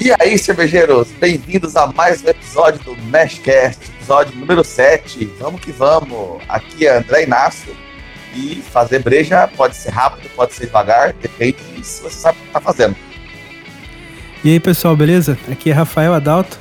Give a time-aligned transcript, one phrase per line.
[0.00, 5.28] E aí, cervejeiros, bem-vindos a mais um episódio do Meshcast, episódio número 7.
[5.40, 6.40] Vamos que vamos!
[6.48, 7.76] Aqui é André Inácio
[8.32, 12.52] e fazer breja pode ser rápido, pode ser devagar, depende se você sabe o que
[12.52, 12.94] tá fazendo.
[14.44, 15.36] E aí, pessoal, beleza?
[15.50, 16.60] Aqui é Rafael Adalto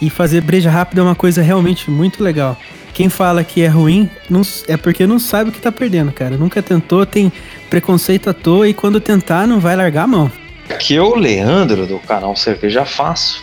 [0.00, 2.56] e fazer breja rápida é uma coisa realmente muito legal.
[2.94, 6.38] Quem fala que é ruim não, é porque não sabe o que tá perdendo, cara.
[6.38, 7.30] Nunca tentou, tem
[7.68, 10.32] preconceito à toa e quando tentar não vai largar a mão.
[10.70, 13.42] É o Leandro do canal Cerveja Fácil.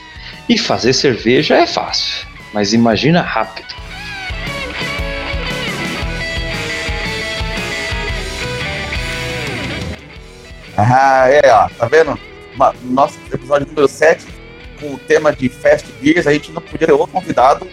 [0.50, 3.76] E fazer cerveja é fácil, mas imagina rápido.
[10.78, 12.18] Ah, é, ó, tá vendo?
[12.84, 14.26] Nosso episódio número 7,
[14.80, 17.68] com o tema de Fast Beers, a gente não podia ter outro convidado,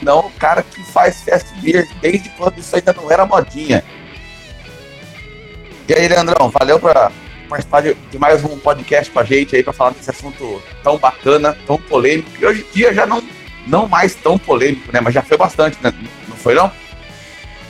[0.00, 3.82] não o cara que faz Fast Beers desde quando isso ainda não era modinha.
[5.88, 7.10] E aí, Leandrão, valeu pra
[7.46, 10.98] participar de, de, mais um podcast com a gente aí para falar desse assunto tão
[10.98, 13.22] bacana, tão polêmico, e hoje em dia já não,
[13.66, 15.00] não mais tão polêmico, né?
[15.00, 15.92] Mas já foi bastante, né?
[16.28, 16.70] Não foi não?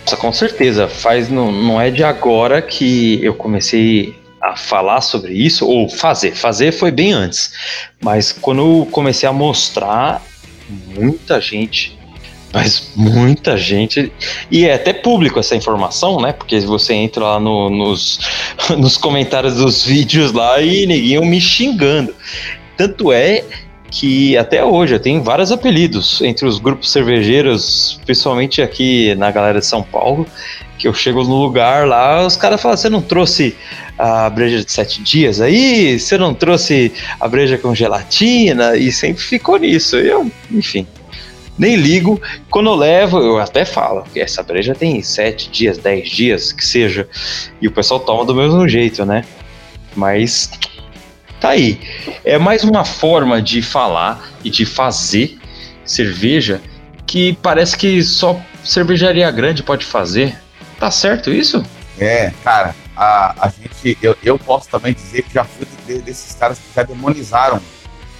[0.02, 0.86] Nossa, com certeza.
[0.86, 6.34] Faz não, não é de agora que eu comecei a falar sobre isso, ou fazer.
[6.34, 7.52] Fazer foi bem antes.
[8.00, 10.22] Mas quando eu comecei a mostrar,
[10.68, 11.95] muita gente
[12.52, 14.12] mas muita gente.
[14.50, 16.33] E é até público essa informação, né?
[16.33, 18.20] Porque você entra lá no, nos,
[18.78, 22.14] nos comentários dos vídeos lá e neguinho me xingando.
[22.77, 23.44] Tanto é
[23.91, 29.61] que até hoje eu tenho vários apelidos entre os grupos cervejeiros, principalmente aqui na galera
[29.61, 30.27] de São Paulo,
[30.78, 33.56] que eu chego no lugar lá, os caras falam, você não trouxe
[33.98, 35.98] a breja de sete dias aí?
[35.98, 38.77] Você não trouxe a breja com gelatina?
[38.77, 39.97] E sempre ficou nisso.
[39.97, 40.86] Eu, enfim,
[41.58, 42.20] nem ligo.
[42.50, 46.64] Quando eu levo, eu até falo que essa breja tem sete dias, dez dias, que
[46.64, 47.08] seja.
[47.60, 49.24] E o pessoal toma do mesmo jeito, né?
[49.94, 50.50] Mas
[51.40, 51.80] tá aí.
[52.24, 55.38] É mais uma forma de falar e de fazer
[55.84, 56.60] cerveja
[57.06, 60.36] que parece que só cervejaria grande pode fazer.
[60.78, 61.64] Tá certo isso?
[61.98, 65.66] É, cara, a, a gente, eu, eu posso também dizer que já fui
[66.00, 67.61] desses caras que já demonizaram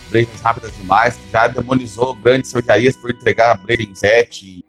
[0.09, 4.65] brejas rápidas demais, que já demonizou grandes cervejarias por entregar breja em 7,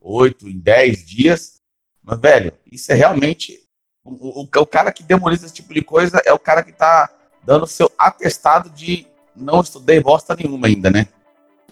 [0.00, 1.60] 8, em 10 dias.
[2.02, 3.58] Mas, velho, isso é realmente.
[4.02, 7.10] O, o, o cara que demoniza esse tipo de coisa é o cara que tá
[7.44, 9.06] dando seu atestado de
[9.36, 11.06] não estudei bosta nenhuma ainda, né?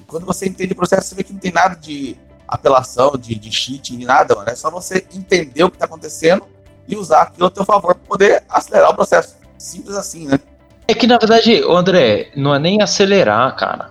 [0.00, 3.34] E quando você entende o processo, você vê que não tem nada de apelação, de,
[3.34, 4.48] de cheating, nada, mano.
[4.48, 6.46] É só você entender o que tá acontecendo
[6.86, 9.36] e usar aquilo a seu favor para poder acelerar o processo.
[9.58, 10.38] Simples assim, né?
[10.88, 13.90] É que na verdade, André, não é nem acelerar, cara.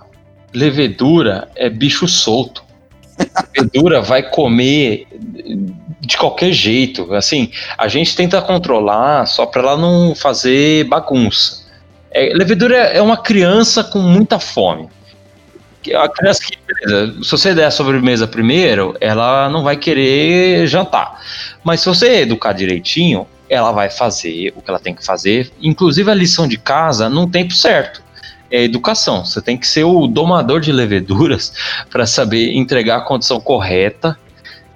[0.52, 2.64] Levedura é bicho solto.
[3.56, 5.06] Levedura vai comer
[6.02, 7.14] de qualquer jeito.
[7.14, 11.68] Assim, a gente tenta controlar só para ela não fazer bagunça.
[12.10, 14.90] É, levedura é uma criança com muita fome.
[15.96, 16.58] A criança que,
[17.24, 21.22] se você der a sobremesa primeiro, ela não vai querer jantar.
[21.64, 26.10] Mas se você educar direitinho, ela vai fazer o que ela tem que fazer, inclusive
[26.10, 28.04] a lição de casa, num tempo certo.
[28.50, 29.26] É educação.
[29.26, 31.54] Você tem que ser o domador de leveduras
[31.90, 34.18] para saber entregar a condição correta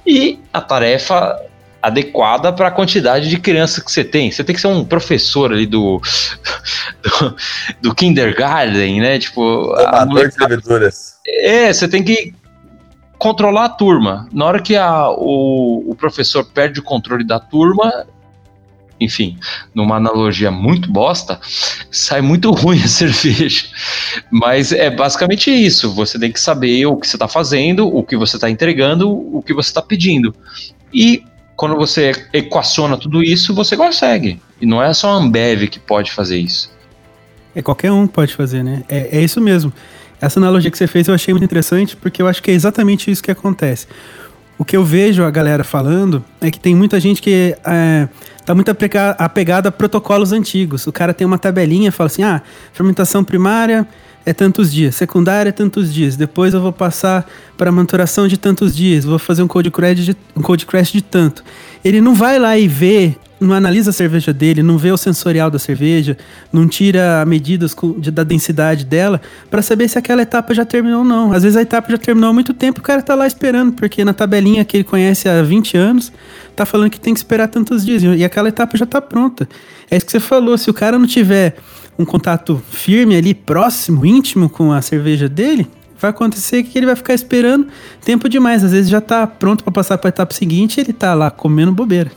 [0.05, 1.39] e a tarefa
[1.81, 4.31] adequada para a quantidade de crianças que você tem.
[4.31, 5.99] Você tem que ser um professor ali do,
[7.01, 7.35] do,
[7.81, 9.17] do kindergarten, né?
[9.17, 11.15] Tipo, domador de leveduras.
[11.25, 12.33] É, você tem que
[13.17, 14.27] controlar a turma.
[14.31, 18.05] Na hora que a, o, o professor perde o controle da turma,
[19.01, 19.35] enfim,
[19.73, 21.39] numa analogia muito bosta,
[21.89, 23.65] sai muito ruim a cerveja.
[24.29, 25.91] Mas é basicamente isso.
[25.95, 29.41] Você tem que saber o que você está fazendo, o que você está entregando, o
[29.41, 30.35] que você está pedindo.
[30.93, 31.23] E
[31.55, 34.39] quando você equaciona tudo isso, você consegue.
[34.61, 36.71] E não é só a Ambev que pode fazer isso.
[37.55, 38.83] É qualquer um pode fazer, né?
[38.87, 39.73] É, é isso mesmo.
[40.21, 43.09] Essa analogia que você fez eu achei muito interessante porque eu acho que é exatamente
[43.09, 43.87] isso que acontece.
[44.57, 48.07] O que eu vejo a galera falando é que tem muita gente que é,
[48.45, 48.69] tá muito
[49.17, 50.85] apegada a protocolos antigos.
[50.85, 52.41] O cara tem uma tabelinha, fala assim: ah,
[52.73, 53.87] fermentação primária
[54.25, 57.27] é tantos dias, secundária é tantos dias, depois eu vou passar
[57.57, 61.01] para maturação de tantos dias, vou fazer um cold crash de, um cold crash de
[61.01, 61.43] tanto.
[61.83, 65.49] Ele não vai lá e vê não analisa a cerveja dele, não vê o sensorial
[65.49, 66.15] da cerveja,
[66.53, 67.75] não tira medidas
[68.13, 69.19] da densidade dela
[69.49, 71.33] para saber se aquela etapa já terminou ou não.
[71.33, 74.05] Às vezes a etapa já terminou há muito tempo, o cara tá lá esperando, porque
[74.05, 76.13] na tabelinha que ele conhece há 20 anos,
[76.55, 79.49] tá falando que tem que esperar tantos dias e aquela etapa já tá pronta.
[79.89, 81.55] É isso que você falou, se o cara não tiver
[81.97, 85.67] um contato firme ali, próximo, íntimo com a cerveja dele,
[86.01, 87.67] vai acontecer que ele vai ficar esperando
[88.03, 88.63] tempo demais.
[88.63, 91.71] Às vezes já tá pronto para passar para a etapa seguinte ele tá lá comendo
[91.71, 92.11] bobeira.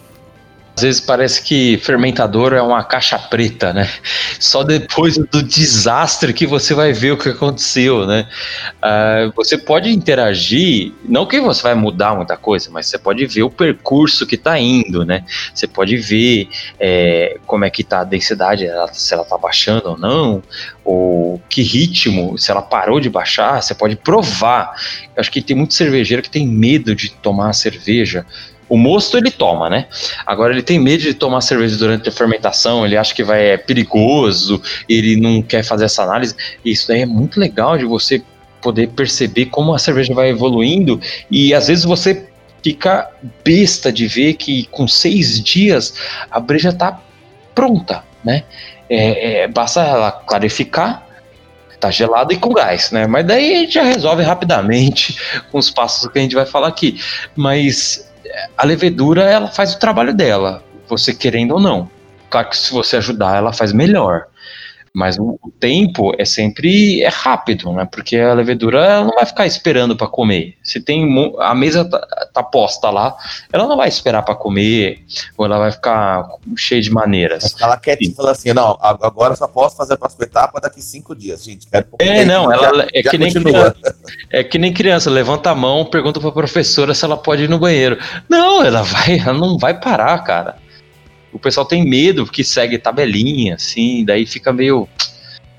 [0.77, 3.89] Às vezes parece que fermentador é uma caixa preta, né?
[4.41, 8.27] Só depois do desastre que você vai ver o que aconteceu, né?
[8.83, 13.45] Uh, você pode interagir, não que você vai mudar muita coisa, mas você pode ver
[13.45, 15.25] o percurso que está indo, né?
[15.55, 16.49] Você pode ver
[16.81, 20.43] é, como é que está a densidade, se ela está baixando ou não,
[20.85, 24.75] ou que ritmo, se ela parou de baixar, você pode provar.
[25.15, 28.27] Eu acho que tem muito cervejeiro que tem medo de tomar cerveja
[28.69, 29.87] o mosto ele toma, né?
[30.27, 33.57] Agora ele tem medo de tomar cerveja durante a fermentação, ele acha que vai é
[33.57, 36.35] perigoso, ele não quer fazer essa análise.
[36.65, 38.23] Isso daí é muito legal de você
[38.61, 40.99] poder perceber como a cerveja vai evoluindo
[41.31, 42.27] e às vezes você
[42.63, 43.11] fica
[43.45, 45.95] besta de ver que com seis dias
[46.31, 46.99] a breja tá
[47.55, 48.45] pronta, né?
[48.89, 51.07] É, é, basta ela clarificar,
[51.79, 53.07] tá gelada e com gás, né?
[53.07, 55.19] Mas daí a gente já resolve rapidamente
[55.53, 56.99] com os passos que a gente vai falar aqui.
[57.37, 58.11] Mas
[58.57, 61.89] a levedura ela faz o trabalho dela, você querendo ou não.
[62.31, 64.27] Claro que se você ajudar, ela faz melhor.
[64.95, 67.89] Mas o, tempo é sempre é rápido, né?
[67.91, 70.55] Porque a levedura não vai ficar esperando para comer.
[70.63, 71.99] Se tem a mesa tá,
[72.33, 73.17] tá, posta lá,
[73.53, 75.03] ela não vai esperar para comer,
[75.37, 77.57] ou ela vai ficar cheia de maneiras.
[77.61, 81.13] Ela quer te falar assim, não, agora só posso fazer a próxima etapa daqui cinco
[81.17, 81.67] dias, gente.
[81.67, 83.97] Quero é, não, ela já, é já que nem criança,
[84.31, 87.49] é que nem criança, levanta a mão, pergunta para a professora se ela pode ir
[87.49, 87.99] no banheiro.
[88.29, 90.63] Não, ela vai, ela não vai parar, cara
[91.35, 94.89] o pessoal tem medo porque segue tabelinha, assim, daí fica meio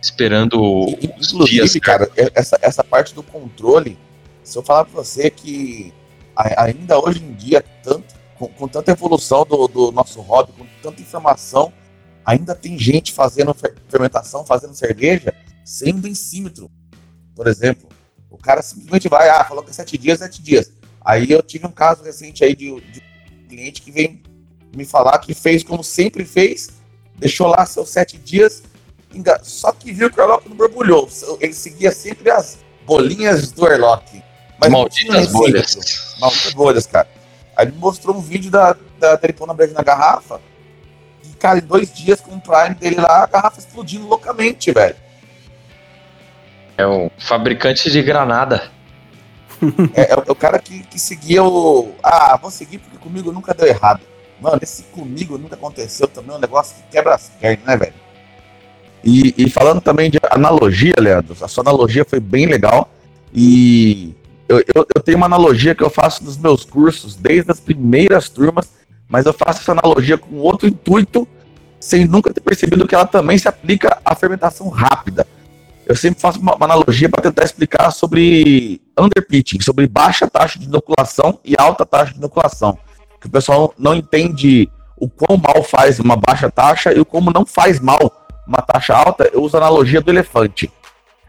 [0.01, 1.75] esperando Inclusive, dias.
[1.75, 3.99] cara, essa, essa parte do controle,
[4.41, 5.93] se eu falar para você que
[6.33, 11.01] ainda hoje em dia, tanto, com, com tanta evolução do, do, nosso hobby, com tanta
[11.01, 11.73] informação,
[12.25, 13.53] ainda tem gente fazendo
[13.89, 15.33] fermentação, fazendo cerveja,
[15.65, 16.71] sem um densímetro,
[17.35, 17.89] por exemplo.
[18.29, 20.71] O cara simplesmente vai, ah, falou que é sete dias, sete dias.
[21.03, 23.03] Aí eu tive um caso recente aí de, de
[23.43, 24.23] um cliente que vem
[24.75, 26.69] me falar que fez como sempre fez,
[27.15, 28.63] deixou lá seus sete dias,
[29.43, 31.09] só que viu que o Erlock não borbulhou.
[31.39, 34.21] Ele seguia sempre as bolinhas do Erlock.
[34.59, 36.15] Mas Malditas bolhas.
[36.19, 37.07] Malditas bolhas, cara.
[37.55, 40.41] Aí ele mostrou um vídeo da, da Telefone breja na garrafa.
[41.23, 44.95] E, cara, em dois dias com o Prime dele lá, a garrafa explodindo loucamente, velho.
[46.77, 48.69] É um fabricante de granada.
[49.93, 51.93] é, é, o cara que, que seguia o.
[52.03, 54.01] Ah, vou seguir porque comigo nunca deu errado.
[54.41, 57.93] Mano, esse comigo nunca aconteceu também, é um negócio que quebra as pernas, né, velho?
[59.03, 62.89] E, e, falando também de analogia, Leandro, a sua analogia foi bem legal.
[63.31, 64.15] E
[64.49, 68.29] eu, eu, eu, tenho uma analogia que eu faço nos meus cursos, desde as primeiras
[68.29, 68.67] turmas,
[69.07, 71.27] mas eu faço essa analogia com outro intuito,
[71.79, 75.27] sem nunca ter percebido que ela também se aplica à fermentação rápida.
[75.85, 80.65] Eu sempre faço uma, uma analogia para tentar explicar sobre underpitching, sobre baixa taxa de
[80.65, 82.75] inoculação e alta taxa de inoculação
[83.25, 87.31] que o pessoal não entende o quão mal faz uma baixa taxa e o como
[87.31, 88.11] não faz mal
[88.47, 90.71] uma taxa alta, eu uso a analogia do elefante.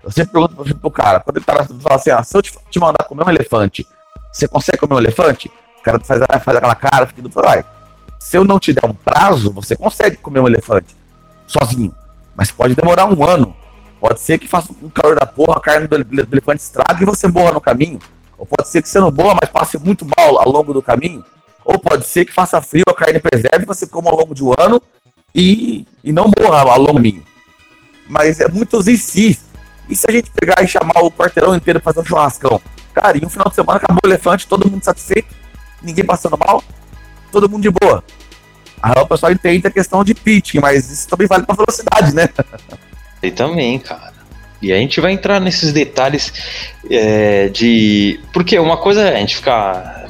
[0.04, 3.04] Eu sempre pergunto pro cara, quando ele tá fala assim, ah, se eu te, mandar
[3.04, 3.86] comer um elefante,
[4.30, 5.50] você consegue comer um elefante?
[5.78, 7.64] O cara faz, faz aquela cara, fica do vai.
[8.20, 10.94] Se eu não te der um prazo, você consegue comer um elefante
[11.46, 11.94] sozinho.
[12.36, 13.56] Mas pode demorar um ano.
[13.98, 17.26] Pode ser que faça um calor da porra, a carne do elefante estrague e você
[17.26, 17.98] morra no caminho.
[18.36, 21.24] Ou pode ser que você não morra, mas passe muito mal ao longo do caminho
[21.66, 24.54] ou pode ser que faça frio, a carne preserve, você coma ao longo de um
[24.56, 24.80] ano
[25.34, 27.24] e, e não morra ao longo do.
[28.08, 29.40] Mas é muitos e.
[29.88, 32.60] E se a gente pegar e chamar o quarteirão inteiro para fazer um churrascão?
[32.94, 35.34] Cara, em um final de semana acabou o elefante, todo mundo satisfeito,
[35.82, 36.62] ninguém passando mal,
[37.32, 38.02] todo mundo de boa.
[38.80, 42.28] Aí o pessoal entende a questão de pitching, mas isso também vale para velocidade, né?
[43.22, 44.12] E também, cara.
[44.60, 46.32] E a gente vai entrar nesses detalhes
[46.88, 48.20] é, de.
[48.32, 50.05] Porque uma coisa é a gente ficar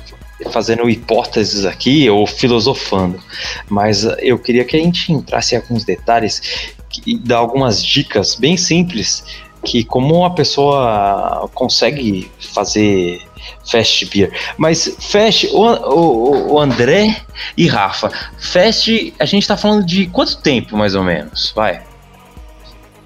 [0.50, 3.20] fazendo hipóteses aqui ou filosofando,
[3.68, 6.74] mas eu queria que a gente entrasse em alguns detalhes
[7.06, 9.24] e dar algumas dicas bem simples
[9.64, 13.20] que como uma pessoa consegue fazer
[13.64, 14.32] Fast Beer.
[14.56, 17.20] Mas Fast, o, o, o, André
[17.56, 21.52] e Rafa, Fast, a gente tá falando de quanto tempo mais ou menos?
[21.54, 21.82] Vai.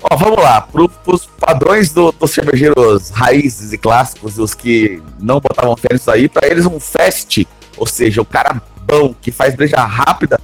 [0.02, 5.40] Ó, vamos lá, para os padrões do, dos cervejeiros raízes e clássicos, os que não
[5.40, 9.54] botavam fé nisso aí, para eles um fast, ou seja, o cara bom que faz
[9.54, 10.40] breja rápida,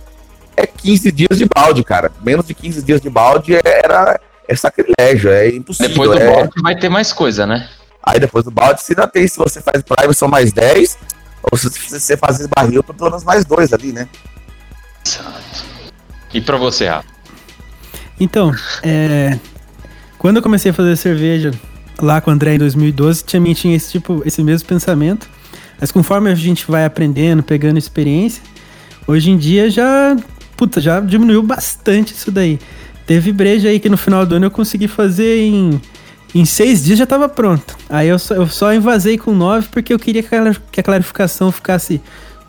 [0.57, 2.13] é 15 dias de balde, cara.
[2.23, 5.89] Menos de 15 dias de balde era é sacrilégio, é impossível.
[5.89, 6.33] Depois do é...
[6.33, 7.69] balde vai ter mais coisa, né?
[8.03, 10.97] Aí depois do balde, se ainda tem, se você faz prime, são mais 10,
[11.51, 14.09] ou se você faz barril, pelo menos mais dois ali, né?
[15.05, 15.65] Exato.
[16.33, 17.16] E para você, Rafa?
[18.19, 19.39] Então, é,
[20.19, 21.53] quando eu comecei a fazer cerveja
[22.01, 25.29] lá com o André em 2012, também tinha esse tipo, esse mesmo pensamento.
[25.81, 28.43] Mas conforme a gente vai aprendendo, pegando experiência,
[29.07, 30.17] Hoje em dia já,
[30.57, 32.59] puta, já diminuiu bastante isso daí.
[33.07, 35.81] Teve breja aí que no final do ano eu consegui fazer em,
[36.35, 37.77] em seis dias já tava pronto.
[37.89, 40.25] Aí eu só, eu só invasei com nove porque eu queria
[40.73, 42.01] que a clarificação ficasse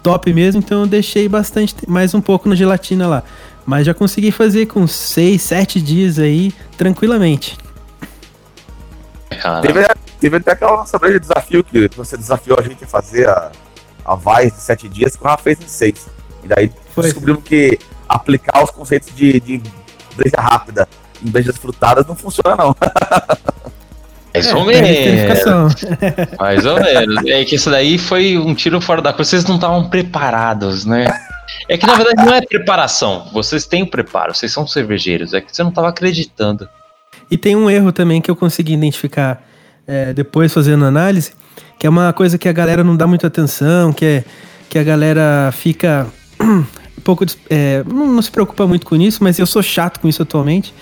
[0.01, 3.23] top mesmo, então eu deixei bastante, mais um pouco na gelatina lá.
[3.67, 7.57] Mas já consegui fazer com seis, sete dias aí, tranquilamente.
[9.61, 9.85] Teve,
[10.21, 13.51] teve até aquela nossa breja de desafio que você desafiou a gente a fazer a,
[14.05, 16.07] a Vice de sete dias, que o Rafa fez em seis.
[16.45, 17.03] E daí Foi.
[17.03, 19.61] descobrimos que aplicar os conceitos de, de
[20.15, 20.87] breja rápida
[21.21, 22.73] em brejas frutadas não funciona, não.
[24.33, 25.83] Mais é, ou menos.
[26.39, 27.25] Mais ou menos.
[27.25, 29.31] É que isso daí foi um tiro fora da coisa.
[29.31, 31.07] Vocês não estavam preparados, né?
[31.69, 33.29] É que na verdade não é preparação.
[33.33, 35.33] Vocês têm o preparo, vocês são cervejeiros.
[35.33, 36.67] É que você não estava acreditando.
[37.29, 39.43] E tem um erro também que eu consegui identificar
[39.85, 41.33] é, depois fazendo análise,
[41.79, 44.23] que é uma coisa que a galera não dá muita atenção, que é
[44.69, 46.07] que a galera fica
[46.41, 47.25] um pouco.
[47.49, 50.73] É, não, não, se preocupa muito com isso, mas eu sou chato com isso atualmente,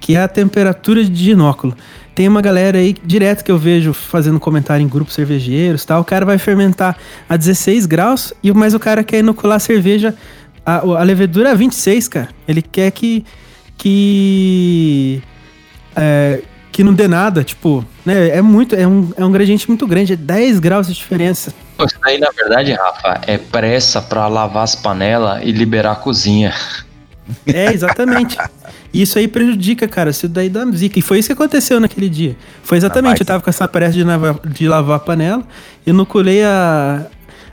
[0.00, 1.76] que é a temperatura de binóculo.
[2.14, 6.00] Tem uma galera aí direto que eu vejo fazendo comentário em grupos cervejeiros tal.
[6.00, 6.96] O cara vai fermentar
[7.28, 10.14] a 16 graus, e mas o cara quer inocular a cerveja.
[10.64, 12.28] A, a levedura é 26, cara.
[12.48, 13.24] Ele quer que.
[13.76, 15.22] que.
[15.94, 16.42] É,
[16.72, 18.28] que não dê nada, tipo, né?
[18.28, 21.52] É muito, é um, é um gradiente muito grande, é 10 graus de diferença.
[21.84, 26.54] Isso aí, na verdade, Rafa, é pressa para lavar as panelas e liberar a cozinha.
[27.46, 28.36] É, exatamente.
[28.92, 30.10] Isso aí prejudica, cara.
[30.10, 30.98] Isso daí dá zica.
[30.98, 32.36] E foi isso que aconteceu naquele dia.
[32.62, 33.20] Foi exatamente.
[33.20, 35.42] Eu tava com essa pressa de lavar, de lavar a panela.
[35.86, 37.06] e inoculei a,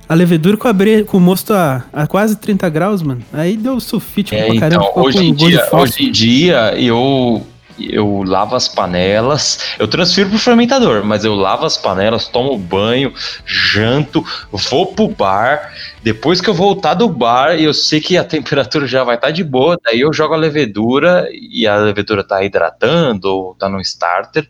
[0.10, 1.04] a levedura com, a bre...
[1.04, 3.22] com o mosto a, a quase 30 graus, mano.
[3.32, 4.86] Aí deu sulfite é, pra caramba.
[4.90, 7.46] Então, hoje, em dia, hoje em dia, eu
[7.80, 13.14] eu lavo as panelas, eu transfiro pro fermentador, mas eu lavo as panelas, tomo banho,
[13.46, 15.74] janto, vou pro bar.
[16.04, 19.32] Depois que eu voltar do bar eu sei que a temperatura já vai estar tá
[19.32, 23.82] de boa, daí eu jogo a levedura e a levedura tá hidratando ou tá no
[23.82, 24.48] starter.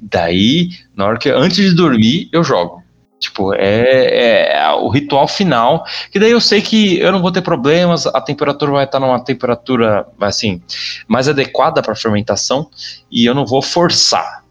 [0.00, 2.82] Daí, na hora que antes de dormir, eu jogo.
[3.20, 7.42] Tipo, é, é, o ritual final, que daí eu sei que eu não vou ter
[7.42, 10.62] problemas, a temperatura vai estar numa temperatura, assim,
[11.06, 12.70] mais adequada para fermentação
[13.10, 14.42] e eu não vou forçar.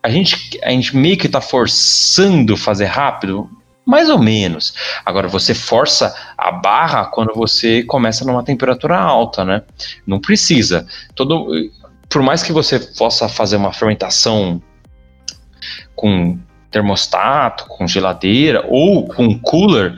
[0.00, 3.50] A gente, a gente meio que está forçando fazer rápido,
[3.84, 4.74] mais ou menos.
[5.04, 9.64] Agora, você força a barra quando você começa numa temperatura alta, né?
[10.06, 10.86] Não precisa.
[11.16, 11.48] Todo,
[12.08, 14.62] por mais que você possa fazer uma fermentação
[15.96, 16.38] com
[16.70, 19.96] termostato, com geladeira ou com cooler,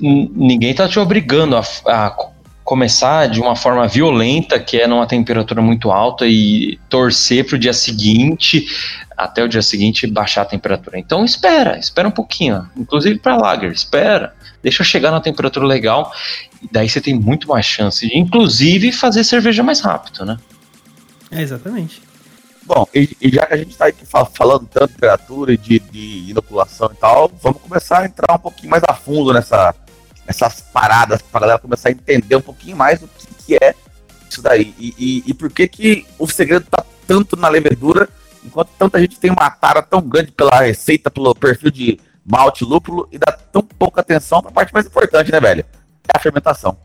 [0.00, 2.16] ninguém está te obrigando a, a,
[2.64, 7.58] começar de uma forma violenta, que é numa temperatura muito alta, e torcer para o
[7.58, 8.66] dia seguinte,
[9.16, 10.98] até o dia seguinte, baixar a temperatura.
[10.98, 12.68] Então espera, espera um pouquinho.
[12.76, 14.34] Inclusive para lager, espera.
[14.62, 16.12] Deixa chegar na temperatura legal,
[16.70, 20.36] daí você tem muito mais chance de, inclusive, fazer cerveja mais rápido, né?
[21.30, 22.02] É, exatamente.
[22.68, 25.78] Bom, e, e, já que a gente está aqui falando tanto de temperatura e de,
[25.78, 29.74] de, inoculação e tal, vamos começar a entrar um pouquinho mais a fundo nessa,
[30.26, 33.74] nessas paradas para galera começar a entender um pouquinho mais do que, que é
[34.28, 34.74] isso daí.
[34.78, 38.06] E, e, e, por que, que o segredo está tanto na levedura,
[38.44, 43.08] enquanto tanta gente tem uma tara tão grande pela receita, pelo perfil de malte lúpulo
[43.10, 45.64] e dá tão pouca atenção para a parte mais importante, né, velho?
[46.06, 46.76] É a fermentação.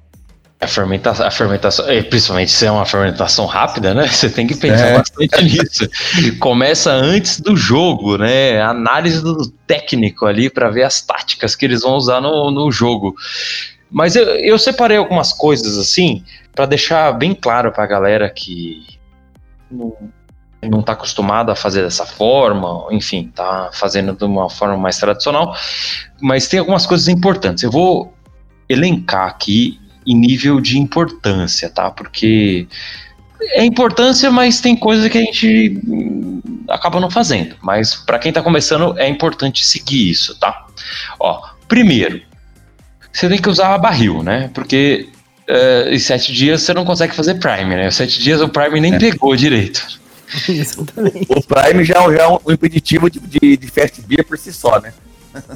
[0.63, 4.07] A fermentação, a fermentação, principalmente se é uma fermentação rápida, né?
[4.07, 4.97] Você tem que pensar é.
[4.97, 5.89] bastante nisso.
[6.39, 8.61] Começa antes do jogo, né?
[8.61, 13.15] Análise do técnico ali para ver as táticas que eles vão usar no, no jogo.
[13.91, 16.23] Mas eu, eu separei algumas coisas assim
[16.55, 18.85] para deixar bem claro para a galera que
[19.69, 19.93] não,
[20.61, 25.55] não tá acostumada a fazer dessa forma, enfim, tá fazendo de uma forma mais tradicional.
[26.21, 27.63] Mas tem algumas coisas importantes.
[27.63, 28.13] Eu vou
[28.69, 31.89] elencar aqui em nível de importância, tá?
[31.89, 32.67] Porque
[33.51, 37.55] é importância, mas tem coisas que a gente hum, acaba não fazendo.
[37.61, 40.65] Mas para quem está começando, é importante seguir isso, tá?
[41.19, 42.21] Ó, primeiro,
[43.11, 44.49] você tem que usar a barril, né?
[44.53, 45.09] Porque
[45.49, 47.87] uh, em sete dias você não consegue fazer Prime, né?
[47.87, 48.99] Em sete dias o Prime nem é.
[48.99, 50.01] pegou direito.
[50.75, 54.51] O, o Prime já, já é um impeditivo de, de, de fast beer por si
[54.51, 54.91] só, né?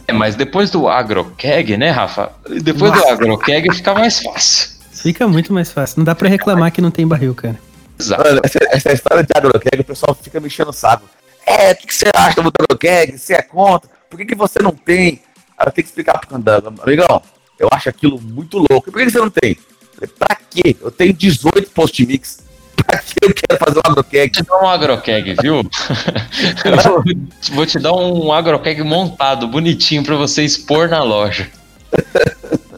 [0.07, 2.31] É, mas depois do agrokeg, né, Rafa?
[2.61, 3.05] Depois Nossa.
[3.05, 4.69] do agrokeg fica mais fácil.
[4.91, 5.99] Fica muito mais fácil.
[5.99, 7.59] Não dá para reclamar que não tem barril, cara.
[7.99, 8.23] Exato.
[8.23, 11.07] Mano, essa, essa, história de agrokeg, o pessoal fica mexendo o saco.
[11.45, 13.17] É, o que, que, você acha do agrokeg?
[13.17, 13.89] Você é contra?
[14.09, 15.21] Por que, que você não tem?
[15.57, 16.73] Aí eu tenho que explicar pro Candango.
[16.81, 17.21] Amigão,
[17.59, 18.91] eu acho aquilo muito louco.
[18.91, 19.57] Por que, que você não tem?
[19.93, 20.75] Falei, pra quê?
[20.79, 22.46] Eu tenho 18 post-mix
[23.21, 24.31] eu quero fazer um agrokeg.
[24.33, 25.69] Vou te dar um agrokeg, viu?
[26.83, 27.03] vou,
[27.55, 31.47] vou te dar um agrokeg montado, bonitinho, para você expor na loja.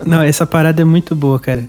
[0.06, 1.66] Não, essa parada é muito boa, cara.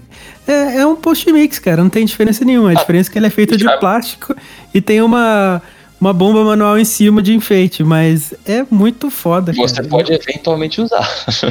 [0.47, 2.71] É, é um post-mix, cara, não tem diferença nenhuma.
[2.71, 4.35] A diferença é que ele é feito de plástico
[4.73, 5.61] e tem uma
[6.01, 9.53] uma bomba manual em cima de enfeite, mas é muito foda.
[9.53, 9.87] Você cara.
[9.87, 11.07] pode eventualmente usar.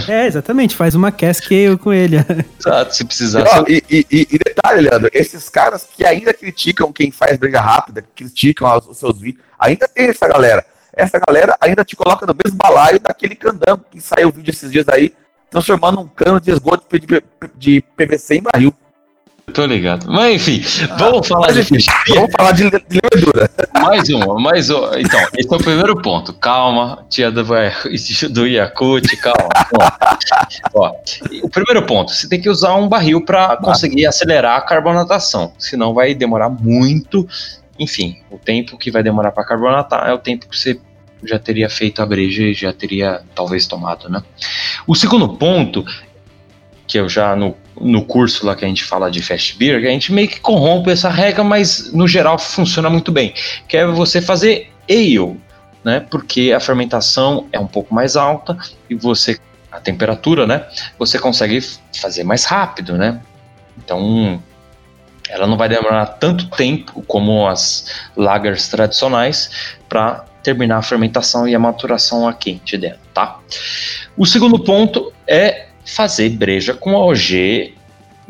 [0.09, 2.16] É, exatamente, faz uma cascade com ele.
[2.59, 3.45] Exato, se precisar.
[3.69, 8.04] E, e, e, e, detalhe, Leandro, esses caras que ainda criticam quem faz briga rápida,
[8.14, 10.66] criticam os seus vídeos, ainda tem essa galera.
[10.92, 14.73] Essa galera ainda te coloca no mesmo balaio daquele candango que saiu o vídeo esses
[14.73, 15.14] dias aí,
[15.49, 17.23] transformando um cano de esgoto de,
[17.57, 18.75] de PVC em barril.
[19.52, 20.11] Tô ligado.
[20.11, 20.62] Mas enfim,
[20.99, 23.50] vamos falar Mas, enfim, de Vamos falar de, de levedura.
[23.80, 25.00] Mais uma, mais uma.
[25.00, 26.33] Então, esse é o primeiro ponto.
[26.35, 27.45] Calma, tia do,
[28.30, 29.49] do Yakut, calma.
[30.75, 30.92] Ó,
[31.42, 35.52] o primeiro ponto, você tem que usar um barril para conseguir acelerar a carbonatação.
[35.59, 37.26] Senão vai demorar muito.
[37.78, 40.78] Enfim, o tempo que vai demorar para carbonatar é o tempo que você
[41.25, 44.23] já teria feito a breja e já teria talvez tomado, né?
[44.87, 45.85] O segundo ponto
[46.87, 49.90] que eu já no, no curso lá que a gente fala de fast beer, a
[49.90, 53.32] gente meio que corrompe essa regra, mas no geral funciona muito bem,
[53.66, 55.40] que é você fazer ale,
[55.82, 56.00] né?
[56.10, 58.56] Porque a fermentação é um pouco mais alta
[58.88, 59.38] e você
[59.72, 60.66] a temperatura, né?
[60.99, 61.60] Você consegue
[62.00, 63.20] fazer mais rápido, né?
[63.78, 64.42] Então
[65.28, 71.54] ela não vai demorar tanto tempo como as lagers tradicionais para terminar a fermentação e
[71.54, 73.38] a maturação a quente dela, tá?
[74.16, 77.75] O segundo ponto é fazer breja com OG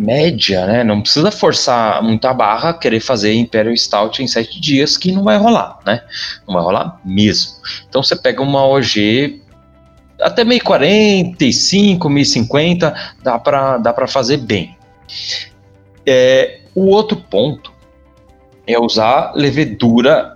[0.01, 0.83] média, né?
[0.83, 5.37] Não precisa forçar muita barra, querer fazer Imperial Stout em sete dias, que não vai
[5.37, 6.03] rolar, né?
[6.49, 7.53] Não vai rolar mesmo.
[7.89, 9.43] Então você pega uma OG
[10.21, 14.77] até meio 45, 1050, dá para dá para fazer bem.
[16.07, 17.73] É, o outro ponto
[18.67, 20.35] é usar levedura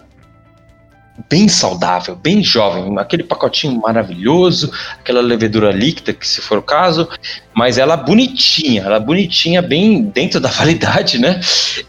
[1.28, 7.08] bem saudável, bem jovem, aquele pacotinho maravilhoso, aquela levedura líquida, que se for o caso,
[7.54, 11.40] mas ela bonitinha, ela bonitinha, bem dentro da validade, né?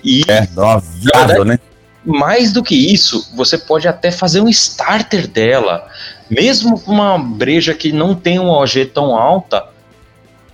[0.03, 1.59] E é, novável, né?
[2.05, 5.87] Mais do que isso, você pode até fazer um starter dela,
[6.29, 9.65] mesmo com uma breja que não tem uma OG tão alta,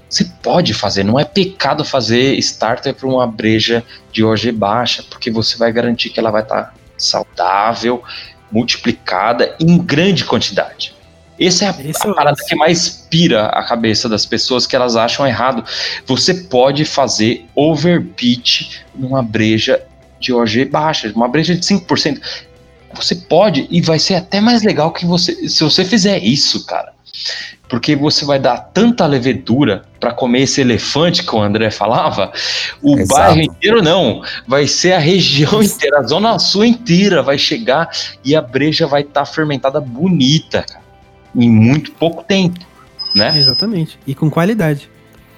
[0.10, 5.30] você pode fazer, não é pecado fazer starter para uma breja de OG baixa, porque
[5.30, 8.04] você vai garantir que ela vai estar tá saudável
[8.52, 10.94] multiplicada em grande quantidade.
[11.40, 15.26] Essa é a, a parada que mais pira a cabeça das pessoas que elas acham
[15.26, 15.64] errado.
[16.06, 19.82] Você pode fazer overpitch numa breja
[20.20, 22.22] de OG baixa, uma breja de 5%.
[22.94, 26.94] Você pode e vai ser até mais legal que você se você fizer isso, cara
[27.72, 32.30] porque você vai dar tanta levedura para comer esse elefante que o André falava,
[32.82, 33.18] o Exato.
[33.18, 37.90] bairro inteiro não, vai ser a região inteira, a zona sul inteira vai chegar
[38.26, 40.84] e a breja vai estar tá fermentada bonita, cara,
[41.34, 42.60] em muito pouco tempo,
[43.16, 43.34] né?
[43.38, 44.90] Exatamente, e com qualidade.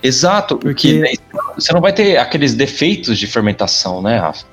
[0.01, 4.43] Exato, porque, porque você não vai ter aqueles defeitos de fermentação, né, Rafa?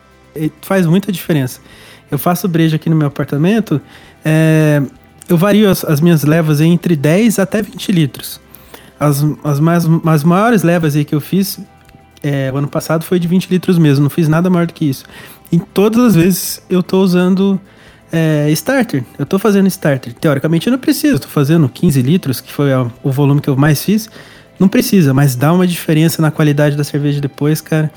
[0.61, 1.63] Faz muita diferença.
[2.11, 3.81] Eu faço breja aqui no meu apartamento,
[4.23, 4.83] é,
[5.31, 8.41] eu vario as, as, minhas levas entre 10 até 20 litros.
[8.99, 11.59] As, as, mais, as maiores levas aí que eu fiz
[12.23, 14.85] é, o ano passado foi de 20 litros mesmo, não fiz nada maior do que
[14.85, 15.05] isso.
[15.51, 17.61] E todas as vezes eu tô usando
[18.13, 20.13] é, starter, eu tô fazendo starter.
[20.15, 22.71] Teoricamente eu não preciso, tô fazendo 15 litros, que foi
[23.03, 24.11] o volume que eu mais fiz.
[24.59, 27.91] Não precisa, mas dá uma diferença na qualidade da cerveja depois, cara.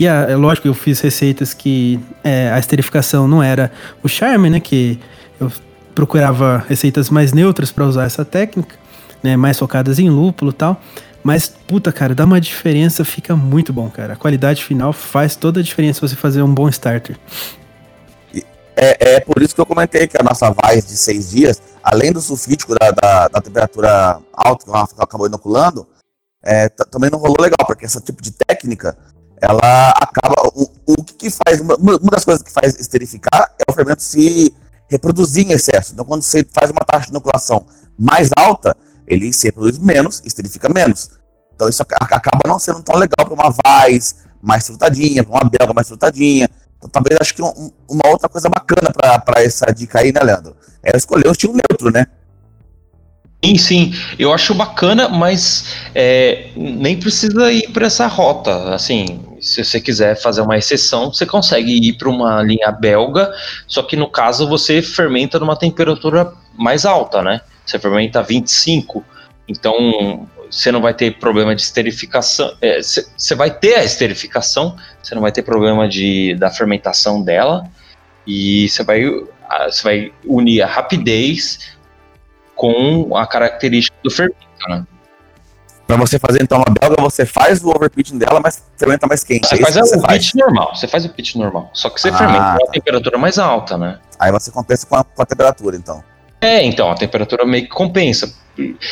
[0.00, 3.70] E a, é lógico que eu fiz receitas que é, a esterificação não era
[4.02, 4.58] o charme, né?
[4.58, 4.98] Que
[5.40, 5.52] eu
[5.98, 8.76] procurava receitas mais neutras para usar essa técnica,
[9.20, 10.80] né, mais focadas em lúpulo e tal.
[11.24, 14.12] Mas, puta, cara, dá uma diferença, fica muito bom, cara.
[14.12, 17.18] A qualidade final faz toda a diferença você fazer um bom starter.
[18.76, 22.12] É, é por isso que eu comentei que a nossa Vaz de seis dias, além
[22.12, 25.84] do sulfítico da, da, da temperatura alta que Rafa acabou inoculando,
[26.44, 28.96] é, também não rolou legal, porque esse tipo de técnica,
[29.40, 30.48] ela acaba.
[30.54, 31.60] O, o que faz.
[31.60, 34.54] Uma, uma das coisas que faz esterificar é o fermento se
[34.88, 35.92] reproduzir em excesso.
[35.92, 37.66] Então, quando você faz uma taxa de inoculação
[37.98, 41.10] mais alta, ele se reproduz menos, esterifica menos.
[41.54, 45.74] Então, isso acaba não sendo tão legal para uma Vaz mais frutadinha, para uma belga
[45.74, 46.48] mais frutadinha.
[46.76, 50.56] Então, talvez acho que um, uma outra coisa bacana para essa dica aí, né, Leandro?
[50.82, 52.06] É escolher um estilo neutro, né?
[53.44, 58.74] Sim, sim, eu acho bacana, mas é, nem precisa ir para essa rota.
[58.74, 63.32] Assim, se você quiser fazer uma exceção, você consegue ir para uma linha belga,
[63.66, 67.40] só que no caso você fermenta numa temperatura mais alta, né?
[67.64, 69.02] Você fermenta 25,
[69.48, 72.54] então você não vai ter problema de esterificação.
[72.60, 77.64] É, você vai ter a esterificação, você não vai ter problema de, da fermentação dela,
[78.26, 79.02] e você vai,
[79.82, 81.74] vai unir a rapidez
[82.54, 84.84] com a característica do fermento, né?
[85.88, 89.48] Pra você fazer então uma belga, você faz o overpitching dela, mas fermenta mais quente.
[89.48, 91.70] Você é faz o você pitch normal, você faz o pitch normal.
[91.72, 92.72] Só que você ah, fermenta a tá.
[92.72, 93.98] temperatura mais alta, né?
[94.18, 96.04] Aí você compensa com a, com a temperatura, então.
[96.42, 98.30] É, então, a temperatura meio que compensa.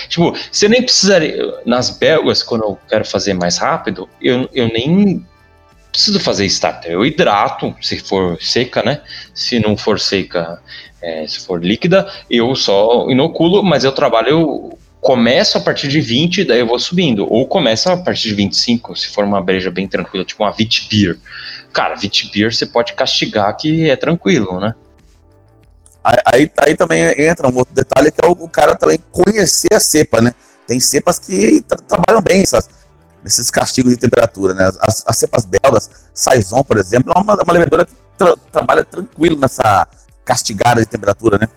[0.09, 1.37] Tipo, você nem precisaria.
[1.67, 5.23] Nas belgas, quando eu quero fazer mais rápido, eu, eu nem
[5.93, 6.93] preciso fazer starter.
[6.93, 9.03] Eu hidrato, se for seca, né?
[9.35, 10.63] Se não for seca,
[11.03, 16.45] é, se for líquida, eu só inoculo, mas eu trabalho começo a partir de 20,
[16.45, 17.31] daí eu vou subindo.
[17.31, 20.89] Ou começa a partir de 25, se for uma breja bem tranquila, tipo uma Vit
[20.91, 21.19] Beer.
[21.73, 24.75] Cara, Vit Beer você pode castigar que é tranquilo, né?
[26.25, 30.21] Aí, aí também entra um outro detalhe que é o, cara também conhecer a cepa,
[30.21, 30.33] né?
[30.67, 32.69] Tem cepas que tra trabalham bem essas,
[33.25, 34.71] nesses castigos de temperatura, né?
[34.81, 39.37] As, as cepas belgas, Saison, por exemplo, é uma, uma levedura que tra trabalha tranquilo
[39.37, 39.87] nessa
[40.25, 41.49] castigada de temperatura, né?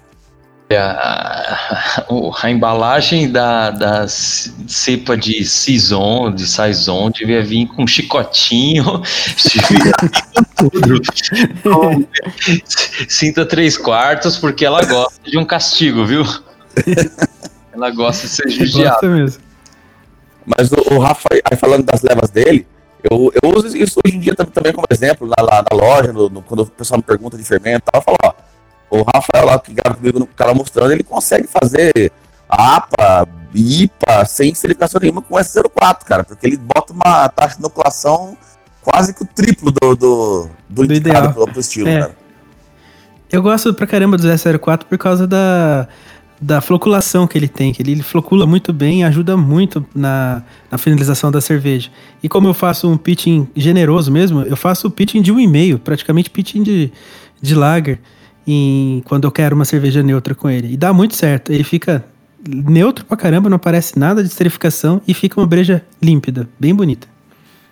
[0.77, 2.05] A,
[2.43, 9.01] a, embalagem da, da cepa de Saison, de Saison, devia vir com um chicotinho,
[9.43, 10.23] devia vir
[10.55, 11.01] com tudo.
[13.07, 16.23] Sinta três quartos, porque ela gosta de um castigo, viu?
[17.71, 19.07] Ela gosta de ser judiada.
[19.07, 19.41] mesmo.
[20.45, 22.67] Mas o, o Rafa, aí falando das levas dele,
[23.09, 26.29] eu, eu uso isso hoje em dia também como exemplo, lá, lá na loja, no,
[26.29, 28.33] no, quando o pessoal me pergunta de fermento, eu falo, ó,
[28.89, 32.11] o Rafael lá que grava comigo no canal mostrando, ele consegue fazer
[32.49, 38.35] APA, IPA, sem serificação nenhuma com S04, cara, porque ele bota uma taxa de inoculação
[38.81, 41.99] quase que o triplo do, do, do, do ideal pro, pro estilo, é.
[41.99, 42.17] cara.
[43.31, 45.87] Eu gosto pra caramba do S04 por causa da,
[46.41, 50.41] da floculação que ele tem, que ele, ele flocula muito bem e ajuda muito na,
[50.71, 51.91] na finalização da cerveja.
[52.23, 55.77] E como eu faço um pitching generoso mesmo, eu faço pitching de um e meio,
[55.77, 56.91] praticamente pitching de,
[57.39, 57.99] de lager
[58.51, 60.73] em, quando eu quero uma cerveja neutra com ele.
[60.73, 61.51] E dá muito certo.
[61.51, 62.03] Ele fica
[62.47, 67.07] neutro pra caramba, não aparece nada de esterificação e fica uma breja límpida, bem bonita.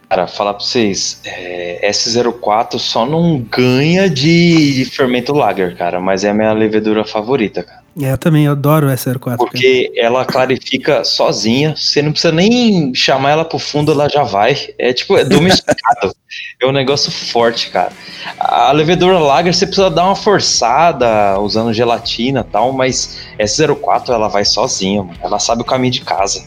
[0.09, 6.29] Cara, falar pra vocês, é, S04 só não ganha de fermento lager, cara, mas é
[6.29, 7.86] a minha levedura favorita, cara.
[7.99, 9.37] É, eu também adoro o S04.
[9.37, 10.07] Porque cara.
[10.07, 14.55] ela clarifica sozinha, você não precisa nem chamar ela pro fundo, ela já vai.
[14.77, 16.13] É tipo, é domesticado.
[16.61, 17.91] é um negócio forte, cara.
[18.39, 24.27] A levedura lager você precisa dar uma forçada usando gelatina e tal, mas S04 ela
[24.27, 25.17] vai sozinha, mano.
[25.21, 26.45] Ela sabe o caminho de casa.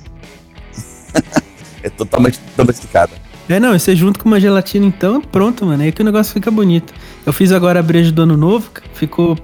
[1.83, 3.13] é totalmente domesticada.
[3.49, 5.83] É, não, você junto com uma gelatina então, pronto, mano.
[5.83, 6.95] Aí que o negócio fica bonito.
[7.27, 9.37] Eu fiz agora a breja do ano novo, ficou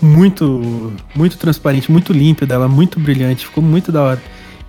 [0.00, 4.22] muito, muito transparente, muito límpida, ela muito brilhante, ficou muito da hora.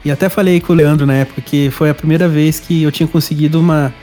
[0.03, 2.91] E até falei com o Leandro na época que foi a primeira vez que eu
[2.91, 3.93] tinha conseguido uma,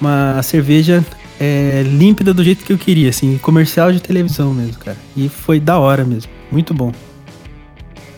[0.00, 1.04] uma cerveja
[1.38, 4.96] é, límpida do jeito que eu queria, assim, comercial de televisão mesmo, cara.
[5.16, 6.92] E foi da hora mesmo, muito bom.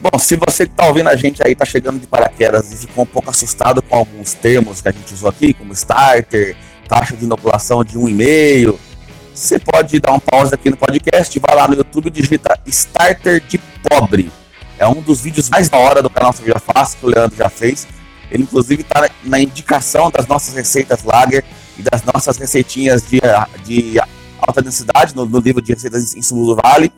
[0.01, 3.05] Bom, se você que está ouvindo a gente aí está chegando de paraquedas e ficou
[3.05, 6.55] um pouco assustado com alguns termos que a gente usou aqui, como starter,
[6.87, 8.77] taxa de inoculação de 1,5,
[9.37, 13.43] você pode dar um pause aqui no podcast, vai lá no YouTube e digita Starter
[13.47, 14.33] de Pobre.
[14.79, 17.49] É um dos vídeos mais da hora do canal Cerveja Fácil, que o Leandro já
[17.51, 17.87] fez.
[18.31, 21.45] Ele, inclusive, está na indicação das nossas receitas Lager
[21.79, 23.21] e das nossas receitinhas de,
[23.65, 24.01] de
[24.41, 26.91] alta densidade no, no livro de receitas em Sul do Vale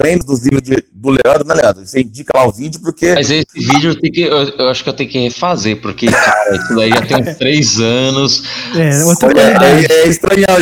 [0.00, 1.84] treinos dos livros de, do Leandro, né, Leandro?
[1.84, 3.12] Você indica lá o vídeo, porque.
[3.14, 6.56] Mas esse vídeo eu, que, eu, eu, acho que eu tenho que refazer, porque, cara,
[6.56, 8.42] isso daí já tem uns três anos.
[8.74, 10.08] É, outra é, é, é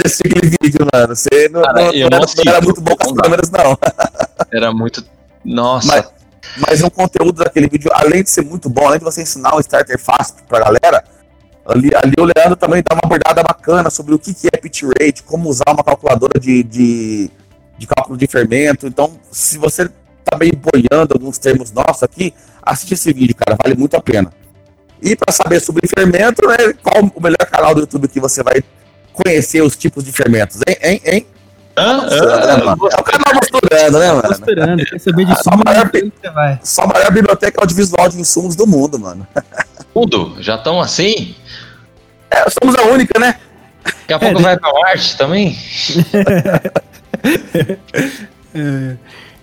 [0.05, 1.15] assistir aquele vídeo, mano.
[1.15, 3.79] Você não, cara, não, não, não, não era muito bom com as câmeras, não.
[4.53, 5.05] Era muito.
[5.45, 5.89] Nossa.
[5.89, 6.07] Mas,
[6.67, 9.61] mas o conteúdo daquele vídeo, além de ser muito bom, além de você ensinar um
[9.61, 11.05] starter fácil pra galera,
[11.67, 14.85] ali, ali o Leandro também dá uma abordada bacana sobre o que, que é pitch
[14.85, 17.31] rate, como usar uma calculadora de, de
[17.79, 18.87] de cálculo de fermento.
[18.87, 19.89] Então, se você
[20.25, 24.31] tá meio boiando alguns termos nossos aqui, assiste esse vídeo, cara, vale muito a pena.
[25.01, 28.63] E para saber sobre fermento, né, qual o melhor canal do YouTube que você vai
[29.13, 30.77] conhecer os tipos de fermentos, hein?
[30.83, 31.27] hein, hein?
[31.77, 34.29] Ah, ah, é o canal Mosturando, né, mano?
[34.29, 36.59] Mosturando, quer saber de só maior, você vai.
[36.65, 39.27] Só a maior biblioteca audiovisual de insumos do mundo, mano.
[39.95, 40.43] Tudo?
[40.43, 41.37] Já estão assim?
[42.29, 43.39] É, somos a única, né?
[43.85, 45.57] Daqui a pouco é, vai pra Marte também?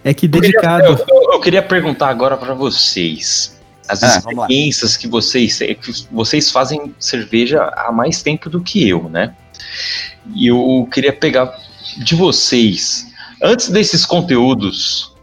[0.03, 0.85] é que dedicado.
[0.85, 3.55] Eu queria, eu, eu queria perguntar agora para vocês.
[3.87, 8.87] As ah, experiências que vocês, é que vocês fazem cerveja há mais tempo do que
[8.87, 9.35] eu, né?
[10.33, 11.55] E eu queria pegar
[11.97, 13.07] de vocês,
[13.41, 15.13] antes desses conteúdos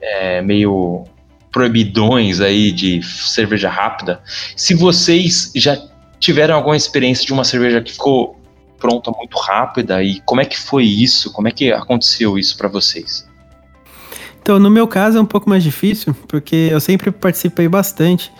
[0.00, 1.04] é, meio
[1.50, 4.20] proibidões aí de cerveja rápida,
[4.54, 5.76] se vocês já
[6.20, 8.39] tiveram alguma experiência de uma cerveja que ficou
[8.80, 11.32] pronta muito rápida e como é que foi isso?
[11.32, 13.28] Como é que aconteceu isso para vocês?
[14.42, 18.32] Então, no meu caso é um pouco mais difícil, porque eu sempre participei bastante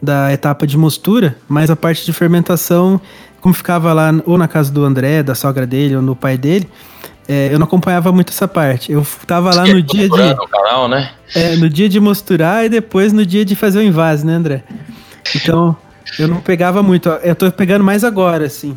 [0.00, 3.00] da etapa de mostura, mas a parte de fermentação,
[3.40, 6.68] como ficava lá ou na casa do André, da sogra dele, ou no pai dele,
[7.26, 8.92] é, eu não acompanhava muito essa parte.
[8.92, 10.34] Eu tava lá no dia de.
[10.34, 11.10] No canal, né?
[11.34, 14.62] É, no dia de mosturar e depois no dia de fazer o invase, né, André?
[15.34, 15.76] Então,
[16.18, 17.08] eu não pegava muito.
[17.08, 18.76] Eu tô pegando mais agora, assim.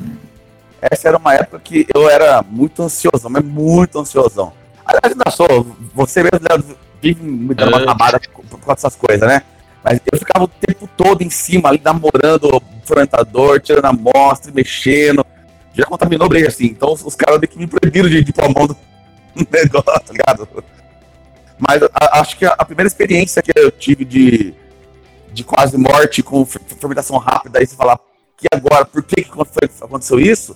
[0.82, 4.54] Essa era uma época que eu era muito ansiosão, mas muito ansiosão.
[4.86, 9.42] Aliás, ainda sou, você mesmo vive me dando uma camada com, com essas coisas, né?
[9.84, 14.52] Mas eu ficava o tempo todo em cima, ali, namorando o fermentador, tirando a amostra,
[14.54, 15.26] mexendo.
[15.74, 16.66] Já contaminou breja, assim.
[16.66, 18.76] Então os, os caras meio que me proibiram de, de pôr a mão do
[19.52, 20.48] negócio, tá ligado?
[21.58, 24.54] Mas a, acho que a, a, primeira experiência que eu tive de,
[25.32, 28.00] de quase morte com fermentação rápida, aí você falar
[28.38, 29.32] que agora, por que, que
[29.82, 30.56] aconteceu isso?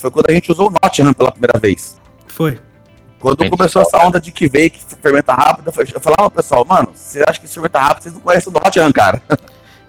[0.00, 1.98] Foi quando a gente usou o Nottingham pela primeira vez.
[2.26, 2.58] Foi.
[3.18, 7.22] Quando começou essa onda de que veio, que fermenta rápido, eu falava, pessoal, mano, você
[7.26, 9.22] acha que fermenta rápido, vocês não conhecem o Nottingham, cara.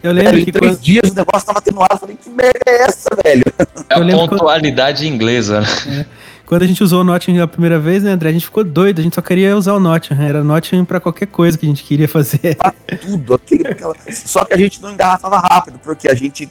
[0.04, 0.50] Eu lembro é, que.
[0.50, 0.82] Em três quando...
[0.82, 3.43] dias o negócio tava tendo ar, eu falei, que merda é essa, velho?
[3.89, 5.13] É a pontualidade quando...
[5.13, 5.67] inglesa, né?
[5.88, 6.06] É.
[6.45, 8.30] Quando a gente usou o Nottingham a primeira vez, né, André?
[8.30, 10.21] A gente ficou doido, a gente só queria usar o Nottingham.
[10.28, 12.58] Era Nottingham pra qualquer coisa que a gente queria fazer.
[12.58, 13.36] Pra tudo.
[13.69, 13.95] Aquela...
[14.12, 16.50] Só que a gente não engarrafava rápido, porque a gente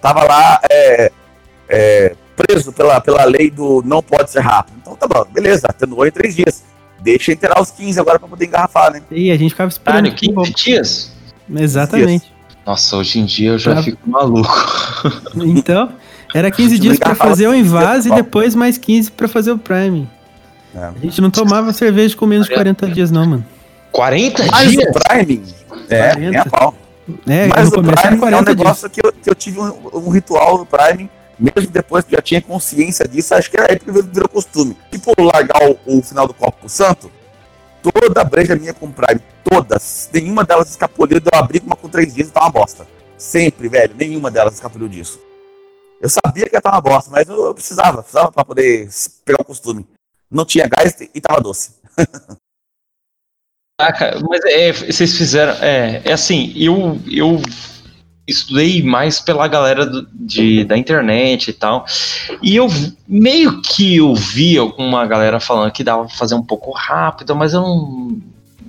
[0.00, 1.10] tava lá é,
[1.68, 4.76] é, preso pela, pela lei do não pode ser rápido.
[4.80, 6.62] Então tá bom, beleza, atenuou em três dias.
[7.00, 9.02] Deixa entrar os 15 agora pra poder engarrafar, né?
[9.10, 10.10] E a gente ficava esperando.
[10.10, 11.12] Caralho, 15 dias?
[11.54, 12.26] Exatamente.
[12.26, 12.40] Dias.
[12.66, 13.82] Nossa, hoje em dia eu já pra...
[13.82, 14.50] fico maluco.
[15.34, 15.90] Então,
[16.34, 20.08] era 15 dias para fazer o invase e depois mais 15 para fazer o prime.
[20.74, 20.84] É.
[20.84, 23.44] A gente não tomava cerveja com menos de 40 dias, não, mano.
[23.90, 24.84] 40 mais dias?
[24.84, 25.42] o prime?
[25.88, 26.38] É, 40.
[26.38, 26.74] é pau.
[27.26, 30.58] É, Mas o Prime é um negócio que eu, que eu tive um, um, ritual
[30.58, 34.28] no Prime, mesmo depois que já tinha consciência disso, acho que era aí que virou
[34.28, 34.76] costume.
[34.90, 37.10] Tipo, largar o, o final do copo santo,
[37.82, 41.88] toda a breja minha com Prime, todas, nenhuma delas escapuliu de eu abrir uma com
[41.88, 42.86] três dias e tá uma bosta.
[43.16, 45.18] Sempre, velho, nenhuma delas escapuliu disso.
[46.00, 48.88] Eu sabia que ia estar uma bosta, mas eu, precisava, precisava para poder
[49.24, 49.86] pegar o costume.
[50.30, 51.74] Não tinha gás e tava doce.
[54.28, 55.52] mas é, vocês fizeram.
[55.62, 57.40] É, é assim, eu, eu
[58.30, 61.84] estudei mais pela galera do, de, da internet e tal.
[62.42, 62.68] E eu
[63.06, 67.52] meio que eu vi alguma galera falando que dava pra fazer um pouco rápido, mas
[67.52, 68.20] eu não,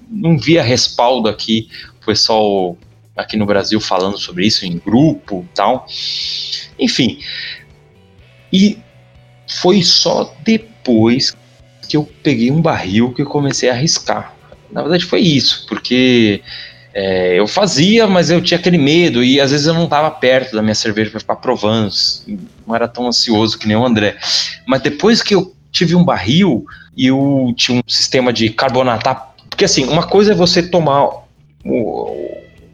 [0.10, 1.70] não via respaldo aqui.
[2.02, 2.78] O pessoal
[3.16, 5.86] aqui no Brasil falando sobre isso em grupo tal.
[6.80, 7.20] Enfim.
[8.52, 8.78] E
[9.48, 11.36] foi só depois
[11.88, 14.34] que eu peguei um barril que eu comecei a arriscar.
[14.72, 16.42] Na verdade foi isso, porque
[16.94, 20.56] é, eu fazia, mas eu tinha aquele medo e às vezes eu não estava perto
[20.56, 21.92] da minha cerveja para ficar provando,
[22.68, 24.18] não era tão ansioso que nem o André.
[24.68, 29.66] Mas depois que eu tive um barril e eu tinha um sistema de carbonatar, porque
[29.66, 31.08] assim, uma coisa é você tomar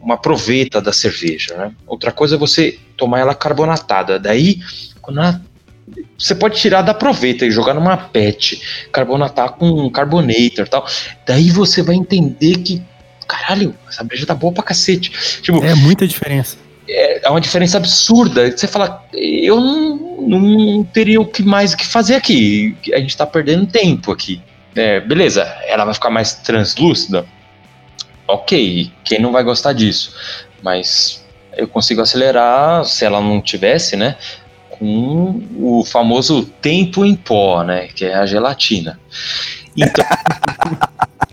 [0.00, 1.72] uma proveta da cerveja, né?
[1.86, 4.18] Outra coisa é você tomar ela carbonatada.
[4.18, 4.60] Daí,
[5.02, 5.42] quando ela,
[6.16, 10.86] você pode tirar da proveta e jogar numa PET, carbonatar com um carbonator e tal.
[11.26, 12.82] Daí você vai entender que,
[13.28, 15.40] caralho, essa breja tá boa pra cacete.
[15.42, 16.56] Tipo, é muita diferença.
[16.88, 18.50] É, é uma diferença absurda.
[18.50, 22.74] Você fala, eu não, não teria o que mais que fazer aqui.
[22.92, 24.40] A gente tá perdendo tempo aqui.
[24.74, 27.26] É, beleza, ela vai ficar mais translúcida
[28.28, 30.14] ok, quem não vai gostar disso?
[30.62, 31.24] Mas
[31.56, 34.16] eu consigo acelerar, se ela não tivesse, né?
[34.68, 37.88] Com o famoso tempo em pó, né?
[37.88, 39.00] Que é a gelatina.
[39.76, 40.04] Então.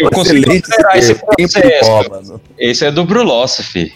[0.00, 1.84] eu consigo acelerar esse processo.
[1.84, 3.92] Pó, esse é do Brulosophy.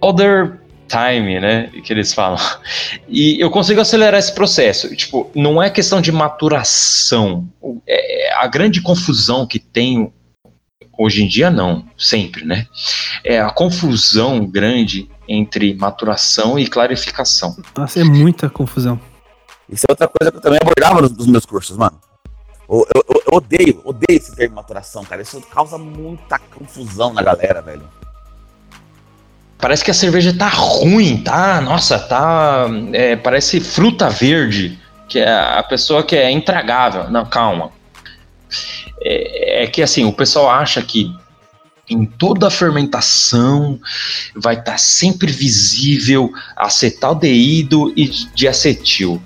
[0.00, 2.38] Other time, né, que eles falam.
[3.08, 4.94] E eu consigo acelerar esse processo.
[4.94, 7.48] Tipo, não é questão de maturação.
[7.86, 10.12] É, a grande confusão que tem
[10.98, 12.66] Hoje em dia não, sempre, né?
[13.22, 17.54] É a confusão grande entre maturação e clarificação.
[17.76, 18.98] Nossa, é muita confusão.
[19.68, 22.00] Isso é outra coisa que eu também abordava nos, nos meus cursos, mano.
[22.68, 25.22] Eu, eu, eu, odeio, odeio esse termo maturação, cara.
[25.22, 27.88] Isso causa muita confusão na galera, velho.
[29.58, 31.60] Parece que a cerveja tá ruim, tá?
[31.60, 32.66] Nossa, tá.
[32.92, 37.10] É, parece fruta verde, que é a pessoa que é intragável.
[37.10, 37.72] Não, calma
[39.00, 41.14] é, é que assim, o pessoal acha que
[41.88, 43.78] em toda a fermentação
[44.34, 49.22] vai estar tá sempre visível acetaldeído e diacetil.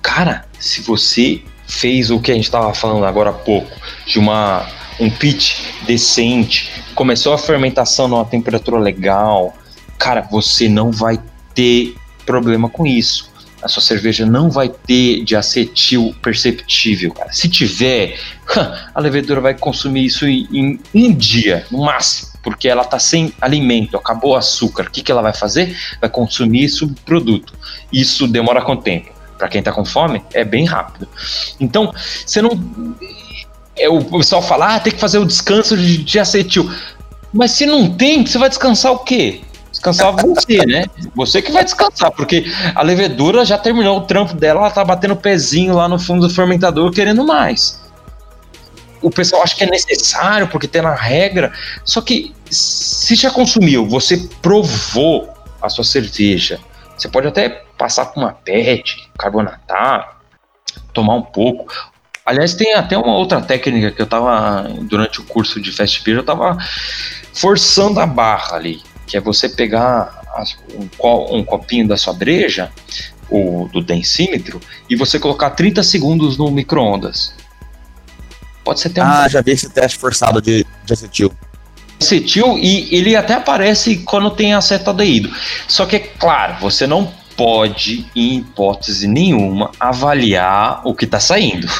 [0.00, 3.70] Cara, se você fez o que a gente estava falando agora há pouco,
[4.06, 4.66] de uma
[4.98, 9.54] um pitch decente, começou a fermentação numa temperatura legal,
[9.98, 11.20] cara, você não vai
[11.54, 13.30] ter problema com isso
[13.66, 17.32] a sua cerveja não vai ter de acetil perceptível, cara.
[17.32, 18.18] Se tiver,
[18.94, 22.32] a levedura vai consumir isso em, em um dia, no máximo.
[22.42, 24.84] porque ela está sem alimento, acabou o açúcar.
[24.84, 25.76] O que, que ela vai fazer?
[26.00, 27.52] Vai consumir esse produto.
[27.92, 29.10] Isso demora quanto tempo?
[29.38, 31.08] Para quem está com fome, é bem rápido.
[31.60, 31.92] Então,
[32.24, 32.50] você não.
[33.76, 36.70] É, o pessoal fala, ah, tem que fazer o descanso de, de acetil.
[37.32, 39.42] Mas se não tem, você vai descansar o quê?
[39.70, 40.86] Descansar você, né?
[41.14, 45.12] Você que vai descansar, porque a levedura já terminou o trampo dela, ela tá batendo
[45.12, 47.80] o pezinho lá no fundo do fermentador querendo mais.
[49.02, 51.52] O pessoal acha que é necessário porque tem na regra,
[51.84, 55.28] só que se já consumiu, você provou
[55.60, 56.58] a sua cerveja,
[56.96, 60.18] você pode até passar com uma PET, carbonatar,
[60.92, 61.72] tomar um pouco.
[62.24, 66.18] Aliás, tem até uma outra técnica que eu tava, durante o curso de Fast Beer,
[66.18, 66.56] eu tava
[67.32, 70.20] forçando a barra ali que é você pegar
[70.74, 72.70] um, um copinho da sua breja,
[73.30, 77.32] ou do densímetro, e você colocar 30 segundos no micro-ondas.
[78.64, 79.06] Pode ser até um...
[79.06, 81.32] Ah, já vi esse teste forçado de, de acetil.
[82.00, 85.30] Acetil, e ele até aparece quando tem acetadeído.
[85.66, 91.68] Só que, é claro, você não pode, em hipótese nenhuma, avaliar o que está saindo.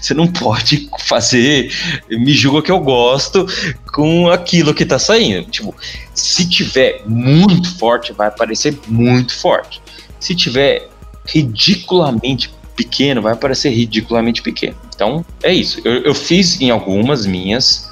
[0.00, 1.72] Você não pode fazer
[2.10, 3.46] me julga que eu gosto
[3.90, 5.50] com aquilo que está saindo.
[5.50, 5.74] Tipo,
[6.12, 9.80] se tiver muito forte, vai aparecer muito forte.
[10.20, 10.90] Se tiver
[11.24, 14.76] ridiculamente pequeno, vai aparecer ridiculamente pequeno.
[14.94, 15.80] Então, é isso.
[15.84, 17.90] Eu, eu fiz em algumas minhas,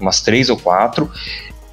[0.00, 1.10] umas três ou quatro,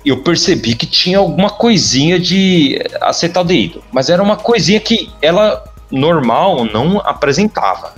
[0.05, 6.65] eu percebi que tinha alguma coisinha de acetaldeído, mas era uma coisinha que ela normal
[6.65, 7.93] não apresentava.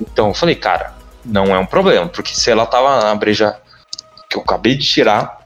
[0.00, 3.56] Então eu falei, cara, não é um problema, porque se ela tava na breja
[4.28, 5.40] que eu acabei de tirar,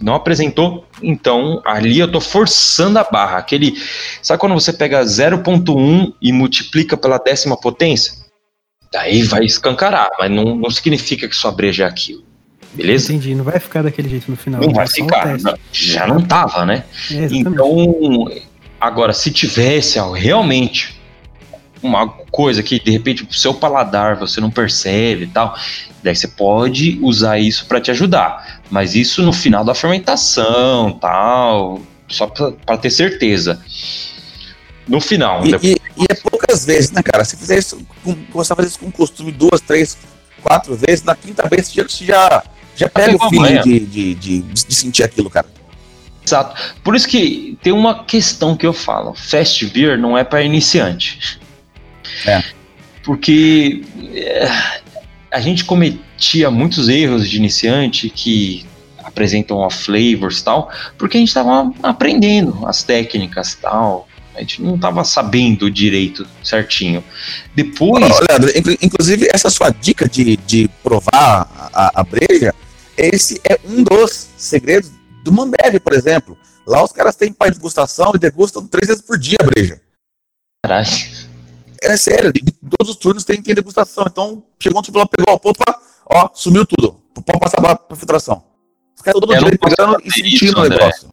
[0.00, 3.38] não apresentou, então ali eu tô forçando a barra.
[3.38, 3.74] Aquele,
[4.22, 8.12] sabe quando você pega 0.1 e multiplica pela décima potência?
[8.92, 12.24] Daí vai escancarar, mas não, não significa que sua breja é aquilo.
[12.74, 13.12] Beleza?
[13.12, 14.60] Entendi, não vai ficar daquele jeito no final.
[14.60, 16.84] Não vai ficar, não, já não tava, né?
[17.10, 18.28] É, então,
[18.80, 21.00] agora, se tivesse realmente
[21.82, 25.54] uma coisa que de repente o seu paladar você não percebe e tal,
[26.02, 28.60] daí você pode usar isso para te ajudar.
[28.70, 33.62] Mas isso no final da fermentação, tal, só para ter certeza.
[34.88, 35.46] No final.
[35.46, 35.72] E, depois...
[35.72, 37.24] e, e, é poucas vezes, né, cara?
[37.24, 37.86] Se fizer isso,
[38.32, 39.96] começar a fazer isso com costume duas, três,
[40.42, 42.42] quatro vezes, na quinta vez você já
[42.76, 45.46] já pega o feeling de, de, de, de, sentir aquilo, cara.
[46.24, 46.74] Exato.
[46.82, 51.38] Por isso que tem uma questão que eu falo: fast beer não é para iniciante.
[52.26, 52.42] É.
[53.04, 53.82] Porque
[54.14, 54.48] é,
[55.30, 58.66] a gente cometia muitos erros de iniciante que
[59.02, 64.08] apresentam a flavors e tal, porque a gente estava aprendendo as técnicas tal.
[64.34, 67.04] A gente não estava sabendo direito certinho.
[67.54, 68.02] Depois.
[68.04, 68.50] Oh, Leandro,
[68.82, 72.52] inclusive, essa sua dica de, de provar a, a breja
[72.96, 74.90] esse é um dos segredos
[75.22, 76.38] do Mambev, por exemplo.
[76.66, 79.80] Lá os caras têm pai de degustação e degustam três vezes por dia a breja.
[80.62, 80.88] Caralho.
[81.82, 82.40] É sério, de
[82.78, 84.04] todos os turnos tem, tem degustação.
[84.08, 87.00] Então, chegou um tipo lá, pegou a ponta, ó, sumiu tudo.
[87.14, 88.42] Pode passar pra filtração.
[88.96, 91.10] Os caras todo dia pegando e sentindo o negócio.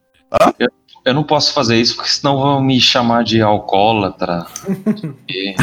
[0.58, 0.70] Eu,
[1.04, 4.48] eu, não posso fazer isso, porque senão vão me chamar de alcoólatra.
[5.28, 5.54] e,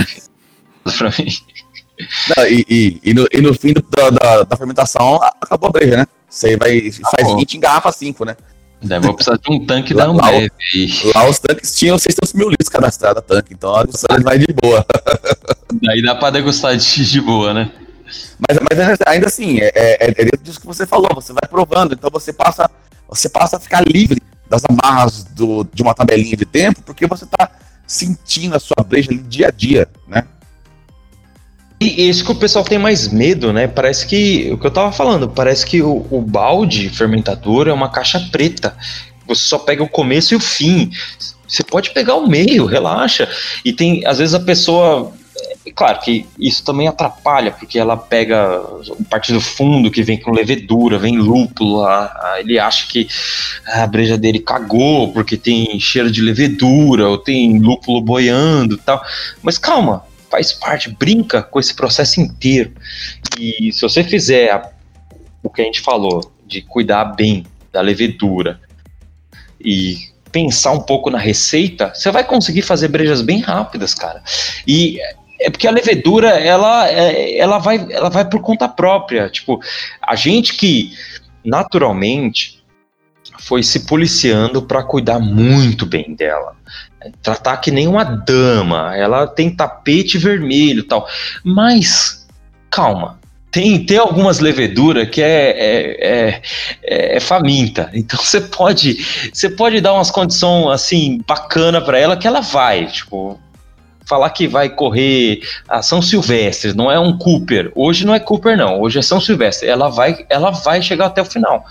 [0.98, 1.28] pra mim.
[2.36, 5.96] Não, e, e, e, no, e no fim do, da, da, fermentação acabou a breja,
[5.96, 6.06] né?
[6.28, 8.36] Você vai, faz 20 em garrafa 5, né?
[8.80, 10.50] Deve vou precisar de um tanque lá, da Ambev.
[11.12, 14.46] Lá, lá, os tanques tinham 600 mil litros cadastrados tanque, então a degustação vai de
[14.52, 14.86] boa.
[15.82, 17.72] Daí dá pra degustar de, de boa, né?
[18.38, 21.94] Mas, mas ainda assim, é, é, é dentro disso que você falou, você vai provando,
[21.94, 22.70] então você passa,
[23.08, 27.26] você passa a ficar livre das amarras do, de uma tabelinha de tempo, porque você
[27.26, 27.50] tá
[27.86, 30.24] sentindo a sua breja ali dia a dia, né?
[31.80, 33.68] E isso que o pessoal tem mais medo, né?
[33.68, 37.88] Parece que, o que eu tava falando, parece que o, o balde fermentador é uma
[37.88, 38.76] caixa preta.
[39.26, 40.90] Você só pega o começo e o fim.
[41.46, 43.28] Você pode pegar o meio, relaxa.
[43.64, 45.12] E tem, às vezes a pessoa
[45.64, 48.60] é claro que isso também atrapalha, porque ela pega
[49.08, 51.86] parte do fundo que vem com levedura, vem lúpulo,
[52.38, 53.06] ele acha que
[53.66, 59.02] a breja dele cagou porque tem cheiro de levedura, ou tem lúpulo boiando tal.
[59.42, 62.72] Mas calma, faz parte, brinca com esse processo inteiro.
[63.38, 64.70] E se você fizer a,
[65.42, 68.60] o que a gente falou, de cuidar bem da levedura
[69.60, 69.96] e
[70.32, 74.22] pensar um pouco na receita, você vai conseguir fazer brejas bem rápidas, cara.
[74.66, 74.98] E
[75.40, 79.28] é porque a levedura ela, é, ela, vai, ela vai por conta própria.
[79.28, 79.60] Tipo,
[80.02, 80.92] a gente que
[81.44, 82.57] naturalmente
[83.38, 86.56] foi se policiando para cuidar muito bem dela
[87.22, 91.06] tratar que nem uma dama, ela tem tapete vermelho tal.
[91.44, 92.26] Mas,
[92.70, 93.18] calma,
[93.50, 96.42] tem, tem algumas leveduras que é, é,
[96.82, 97.90] é, é, faminta.
[97.94, 98.98] Então você pode,
[99.32, 103.38] você pode dar umas condições assim bacana para ela que ela vai, tipo,
[104.04, 107.70] falar que vai correr a São Silvestre, não é um Cooper.
[107.74, 109.68] Hoje não é Cooper não, hoje é São Silvestre.
[109.68, 111.64] Ela vai, ela vai chegar até o final.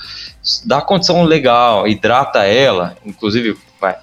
[0.65, 3.97] Dá condição legal, hidrata ela, inclusive vai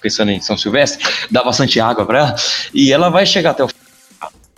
[0.00, 2.36] pensando em São Silvestre, dá bastante água para ela
[2.72, 3.68] e ela vai chegar até o.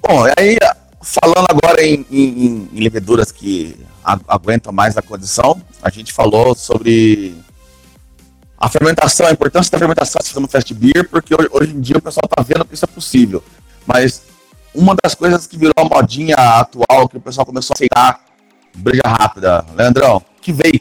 [0.03, 0.59] Bom, aí
[1.03, 3.77] falando agora em, em, em leveduras que
[4.27, 7.35] aguentam mais a condição, a gente falou sobre
[8.59, 12.25] a fermentação, a importância da fermentação no fast beer, porque hoje em dia o pessoal
[12.25, 13.43] está vendo que isso é possível.
[13.87, 14.23] Mas
[14.75, 18.21] uma das coisas que virou a modinha atual, que o pessoal começou a aceitar,
[18.75, 20.81] breja rápida, Leandrão, que veio?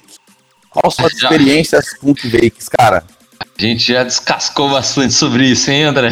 [0.83, 1.29] As já.
[1.29, 3.03] experiências com que vakes, cara?
[3.39, 6.11] A gente já descascou bastante sobre isso, hein, André?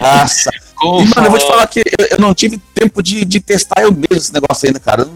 [0.00, 0.50] Nossa.
[0.82, 3.82] e, mano, eu vou te falar que eu, eu, não tive tempo de, de testar
[3.82, 5.08] eu mesmo esse negócio ainda, cara.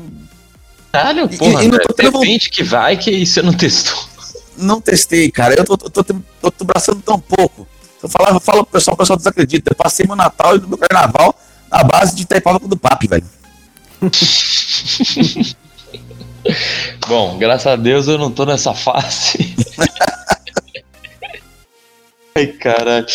[0.93, 4.16] Caralho, porra, e, e André, depende que vai que você não testou
[4.57, 5.55] não testei, cara.
[5.55, 6.05] Eu tô, tô, tô,
[6.41, 7.68] tô, tô braçando tão pouco.
[8.03, 9.70] Eu falava, falo pro pessoal, o pessoal desacredita.
[9.72, 11.39] Eu passei meu Natal e meu carnaval
[11.70, 13.26] na base de Taipava do Papi, velho.
[17.07, 19.55] Bom, graças a Deus eu não tô nessa fase.
[22.34, 23.07] Ai, caralho.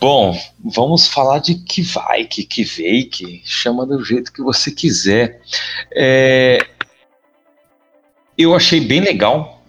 [0.00, 4.70] Bom, vamos falar de que vai, que que veio, que chama do jeito que você
[4.70, 5.40] quiser.
[5.94, 6.58] É,
[8.36, 9.62] eu achei bem legal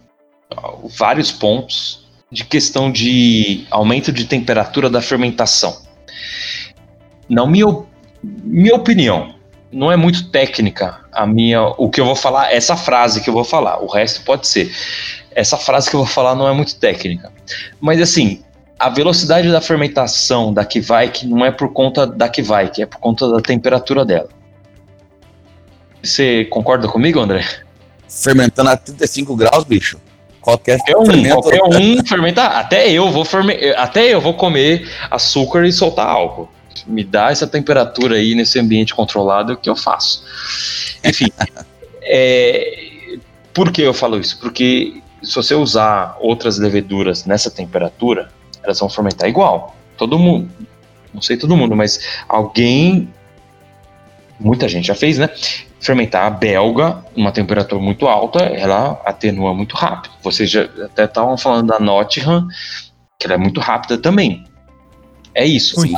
[0.98, 5.84] vários pontos de questão de aumento de temperatura da fermentação.
[7.30, 7.68] Na minha,
[8.24, 9.36] minha opinião,
[9.74, 13.34] não é muito técnica a minha, o que eu vou falar, essa frase que eu
[13.34, 14.72] vou falar, o resto pode ser.
[15.32, 17.32] Essa frase que eu vou falar não é muito técnica.
[17.82, 18.44] Mas assim,
[18.80, 23.30] a velocidade da fermentação da Kvaik não é por conta da Kvaik, é por conta
[23.30, 24.30] da temperatura dela.
[26.02, 27.46] Você concorda comigo, André?
[28.10, 29.98] Fermentando a 35 graus, bicho.
[30.42, 31.42] Qualquer, qualquer um, fermento...
[31.42, 32.46] qualquer um fermenta.
[32.46, 33.54] Até eu vou ferme...
[33.78, 36.50] até eu vou comer açúcar e soltar álcool.
[36.86, 40.24] Me dá essa temperatura aí nesse ambiente controlado que eu faço.
[41.04, 41.32] Enfim,
[42.02, 43.18] é...
[43.54, 44.40] por que eu falo isso?
[44.40, 48.30] Porque se você usar outras leveduras nessa temperatura,
[48.64, 49.76] elas vão fermentar igual.
[49.98, 50.50] Todo mundo,
[51.14, 53.10] não sei todo mundo, mas alguém,
[54.40, 55.30] muita gente já fez, né?
[55.84, 60.14] fermentar a belga, uma temperatura muito alta, ela atenua muito rápido.
[60.24, 62.48] Vocês já até estavam falando da Nottingham,
[63.20, 64.46] que ela é muito rápida também.
[65.36, 65.82] É isso.
[65.82, 65.94] Sim.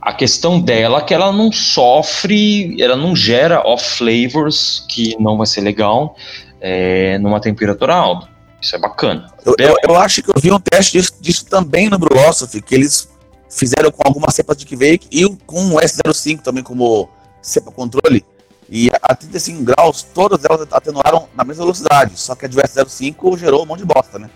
[0.00, 5.36] A questão dela é que ela não sofre, ela não gera off flavors, que não
[5.36, 6.16] vai ser legal
[6.60, 8.28] é, numa temperatura alta.
[8.60, 9.26] Isso é bacana.
[9.44, 12.74] Eu, eu, eu, acho que eu vi um teste disso, disso também no Brulosophy, que
[12.74, 13.10] eles
[13.48, 17.08] fizeram com algumas cepas de Kvake e com o S05 também como
[17.42, 18.24] cepa controle.
[18.68, 23.36] E a 35 graus, todas elas atenuaram na mesma velocidade, só que a diversa 05
[23.36, 24.30] gerou um monte de bosta, né?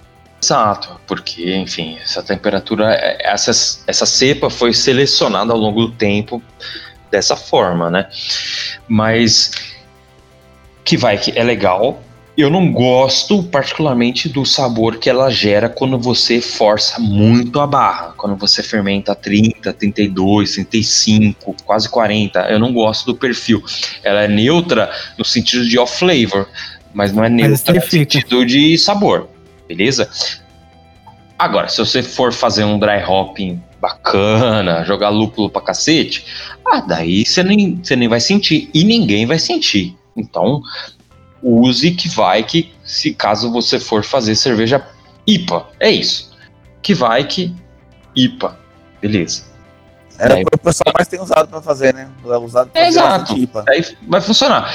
[0.44, 3.50] Exato, porque, enfim, essa temperatura, essa,
[3.86, 6.42] essa cepa foi selecionada ao longo do tempo
[7.10, 8.10] dessa forma, né?
[8.86, 9.52] Mas
[10.84, 12.02] que vai que é legal,
[12.36, 18.12] eu não gosto particularmente do sabor que ela gera quando você força muito a barra.
[18.14, 22.40] Quando você fermenta 30, 32, 35, quase 40.
[22.50, 23.62] Eu não gosto do perfil.
[24.02, 26.46] Ela é neutra no sentido de off flavor,
[26.92, 29.30] mas não é neutra no sentido de sabor.
[29.68, 30.10] Beleza?
[31.38, 36.24] Agora, se você for fazer um dry hopping bacana, jogar lúpulo pra cacete,
[36.66, 38.70] ah, daí você nem, você nem vai sentir.
[38.72, 39.96] E ninguém vai sentir.
[40.16, 40.62] Então,
[41.42, 44.86] use que vai que se caso você for fazer cerveja
[45.26, 45.66] IPA.
[45.80, 46.32] É isso.
[46.82, 47.54] Que vai que
[48.14, 48.58] IPA.
[49.00, 49.44] Beleza.
[50.18, 52.08] É o que o pessoal mais tem usado para fazer, né?
[52.24, 53.36] É usado pra Exato.
[53.36, 53.64] IPA.
[53.68, 54.72] Aí vai funcionar.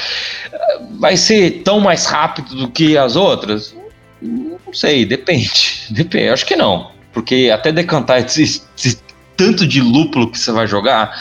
[0.98, 3.74] Vai ser tão mais rápido do que as outras?
[4.20, 5.86] Não sei, depende.
[5.90, 6.28] Depende.
[6.28, 6.90] Acho que não.
[7.12, 9.00] Porque até decantar esse, esse
[9.36, 11.18] tanto de lúpulo que você vai jogar,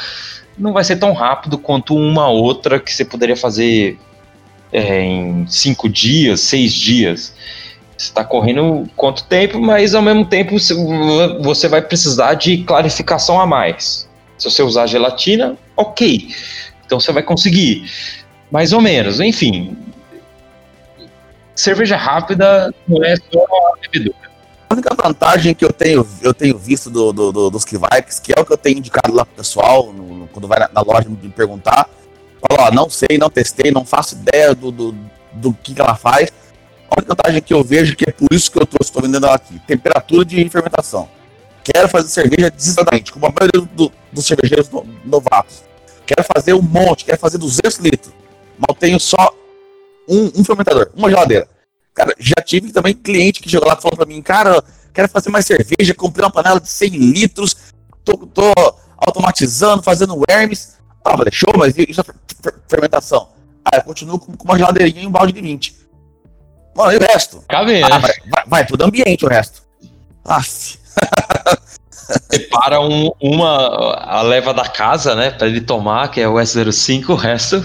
[0.57, 3.97] não vai ser tão rápido quanto uma outra que você poderia fazer
[4.71, 7.33] é, em cinco dias, seis dias.
[7.97, 10.55] Você está correndo quanto tempo, mas ao mesmo tempo
[11.41, 14.07] você vai precisar de clarificação a mais.
[14.37, 16.29] Se você usar gelatina, ok.
[16.85, 17.89] Então você vai conseguir.
[18.51, 19.77] Mais ou menos, enfim.
[21.59, 23.45] Cerveja rápida não é só
[23.81, 24.29] bebedura.
[24.69, 28.31] A única vantagem que eu tenho, eu tenho visto do, do, do dos Kivikes, que
[28.31, 31.09] é o que eu tenho indicado lá pro pessoal, no, quando vai na, na loja
[31.09, 31.89] me perguntar,
[32.39, 34.95] Fala, ó, não sei, não testei, não faço ideia do, do,
[35.33, 36.31] do que, que ela faz.
[36.89, 39.35] A única vantagem que eu vejo, que é por isso que eu estou vendendo ela
[39.35, 41.09] aqui, temperatura de fermentação.
[41.61, 44.69] Quero fazer cerveja desesperadamente, como a maioria do, dos cervejeiros
[45.03, 45.61] novatos.
[46.05, 48.13] Quero fazer um monte, quero fazer 200 litros.
[48.57, 49.33] Mal tenho só
[50.09, 51.47] um, um fermentador, uma geladeira.
[51.93, 55.29] Cara, já tive também cliente que chegou lá e falou pra mim, cara, quero fazer
[55.29, 57.55] mais cerveja, comprei uma panela de 100 litros,
[58.03, 58.53] tô, tô
[58.97, 60.77] automatizando, fazendo Hermes.
[61.05, 63.29] Ah, falei, show, mas isso é fermentação?
[63.63, 65.75] Ah, eu continuo com, uma geladeirinha e um balde de 20.
[66.75, 67.43] Mano, e o resto?
[67.47, 67.99] Cabe, ah, né?
[67.99, 69.61] vai, vai, vai tudo ambiente o resto.
[70.25, 70.79] Aff.
[72.31, 77.09] Separa um, uma, a leva da casa, né, pra ele tomar, que é o S05,
[77.09, 77.61] o resto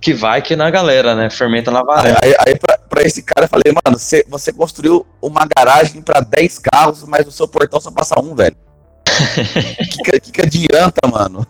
[0.00, 2.18] que vai que na galera, né, fermenta na varanda.
[2.22, 6.20] Aí, aí pra, pra, esse cara eu falei, mano, você, você construiu uma garagem pra
[6.20, 8.56] 10 carros, mas o seu portão só passa um, velho.
[10.04, 11.46] que, que, que adianta, mano?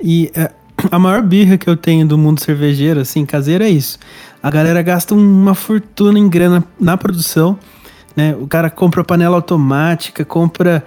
[0.00, 0.50] e é,
[0.90, 3.98] a maior birra que eu tenho do mundo cervejeiro, assim, caseiro, é isso.
[4.42, 7.58] A galera gasta uma fortuna em grana na produção,
[8.16, 8.34] né?
[8.40, 10.84] O cara compra panela automática, compra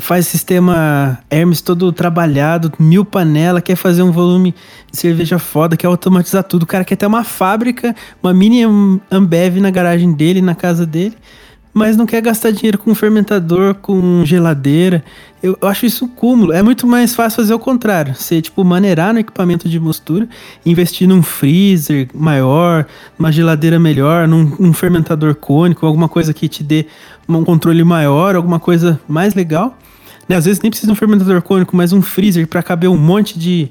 [0.00, 4.54] faz sistema Hermes todo trabalhado, mil panela, quer fazer um volume
[4.90, 6.62] de cerveja foda, quer automatizar tudo.
[6.62, 8.62] O cara quer ter uma fábrica, uma mini
[9.10, 11.16] Ambev na garagem dele, na casa dele
[11.74, 15.02] mas não quer gastar dinheiro com fermentador, com geladeira.
[15.42, 16.52] Eu, eu, acho isso um cúmulo.
[16.52, 18.14] É muito mais fácil fazer o contrário.
[18.14, 20.28] Você, tipo, maneirar no equipamento de mostura,
[20.66, 22.86] investir num freezer maior,
[23.18, 26.86] uma geladeira melhor, num, num fermentador cônico, alguma coisa que te dê
[27.28, 29.76] um controle maior, alguma coisa mais legal.
[30.28, 30.36] Né?
[30.36, 33.38] Às vezes nem precisa de um fermentador cônico, mas um freezer para caber um monte
[33.38, 33.68] de,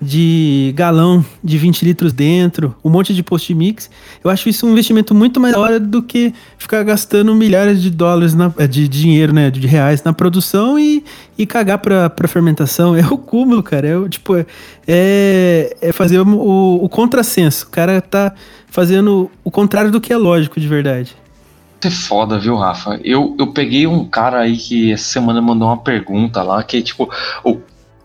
[0.00, 3.90] de galão de 20 litros dentro, um monte de post-mix.
[4.22, 8.52] Eu acho isso um investimento muito maior do que ficar gastando milhares de dólares, na,
[8.58, 11.04] é, de dinheiro, né, de reais na produção e,
[11.36, 12.96] e cagar pra, pra fermentação.
[12.98, 13.86] É o cúmulo, cara.
[13.86, 14.34] É, tipo,
[14.86, 17.66] é, é fazer o, o, o contrassenso.
[17.66, 18.34] O cara tá
[18.68, 21.16] fazendo o contrário do que é lógico de verdade.
[21.84, 23.00] É foda, viu, Rafa?
[23.04, 27.08] Eu, eu peguei um cara aí que essa semana mandou uma pergunta lá, que tipo,
[27.44, 27.60] o,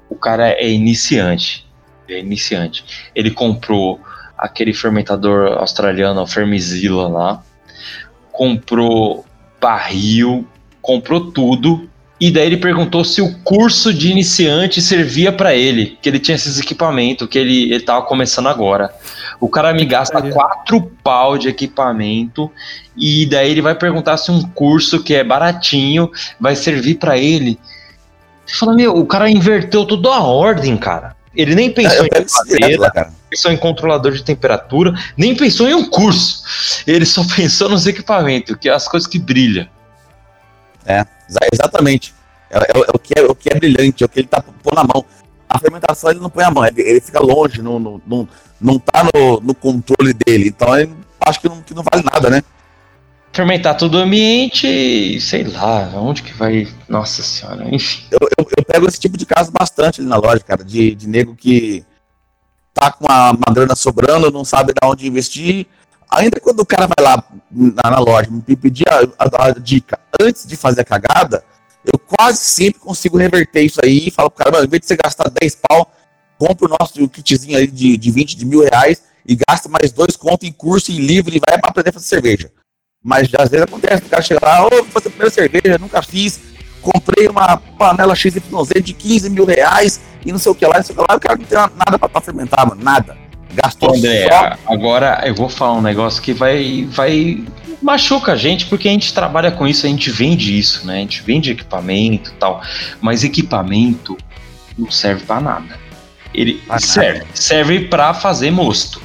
[0.09, 1.65] o cara é iniciante
[2.09, 2.84] é iniciante.
[3.15, 3.99] Ele comprou
[4.38, 7.43] aquele fermentador australiano, o Fermizilla lá,
[8.32, 9.26] comprou
[9.61, 10.45] barril,
[10.82, 11.89] comprou tudo.
[12.19, 16.36] E daí ele perguntou se o curso de iniciante servia para ele, que ele tinha
[16.36, 18.93] esses equipamentos, que ele, ele tava começando agora.
[19.39, 22.51] O cara me gasta quatro pau de equipamento
[22.95, 27.59] e daí ele vai perguntar se um curso que é baratinho vai servir para ele.
[28.45, 31.15] Você fala, meu, o cara inverteu tudo a ordem, cara.
[31.36, 35.89] Ele nem pensou é, em geladeira, pensou em controlador de temperatura, nem pensou em um
[35.89, 36.43] curso.
[36.86, 39.67] Ele só pensou nos equipamentos, que é as coisas que brilham.
[40.86, 41.03] É,
[41.51, 42.13] exatamente.
[42.51, 44.43] É, é, é, o, que é o que é brilhante, é o que ele tá
[44.43, 45.03] pondo na mão.
[45.53, 48.27] A fermentação ele não põe a mão, ele, ele fica longe, não, não, não,
[48.59, 50.47] não tá no, no controle dele.
[50.47, 50.91] Então ele
[51.23, 52.43] acho que não, que não vale nada, né?
[53.33, 56.67] fermentar todo o ambiente, sei lá, onde que vai.
[56.87, 58.03] Nossa senhora, enfim.
[58.11, 61.07] Eu, eu, eu, pego esse tipo de caso bastante ali na loja, cara, de, de
[61.07, 61.83] nego que
[62.73, 65.65] tá com uma, uma grana sobrando, não sabe de onde investir.
[66.11, 69.99] Ainda quando o cara vai lá na, na loja me pedir a, a, a, dica
[70.21, 71.43] antes de fazer a cagada,
[71.86, 74.88] eu quase sempre consigo reverter isso aí e falo pro cara, mano, em vez de
[74.88, 75.91] você gastar 10 pau,
[76.38, 80.15] compra o nosso kitzinho aí de, de 20, de mil reais e gasta mais dois
[80.15, 82.51] contos em curso e livre e vai para aprender a fazer cerveja.
[83.03, 85.77] Mas às vezes acontece, o cara chega lá, ô, oh, vou fazer a primeira cerveja,
[85.77, 86.39] nunca fiz,
[86.81, 88.41] comprei uma panela XYZ
[88.81, 91.17] de 15 mil reais e não sei o que lá, não sei o que lá,
[91.17, 93.17] o cara não tem nada pra, pra fermentar, mano, nada.
[93.53, 94.57] Gastou André, só...
[94.65, 97.43] agora eu vou falar um negócio que vai, vai
[97.84, 100.95] machuca a gente, porque a gente trabalha com isso, a gente vende isso, né?
[100.95, 102.61] A gente vende equipamento e tal,
[103.01, 104.17] mas equipamento
[104.77, 105.79] não serve para nada.
[106.34, 107.29] Ele pra serve, nada.
[107.34, 109.01] serve para fazer mosto.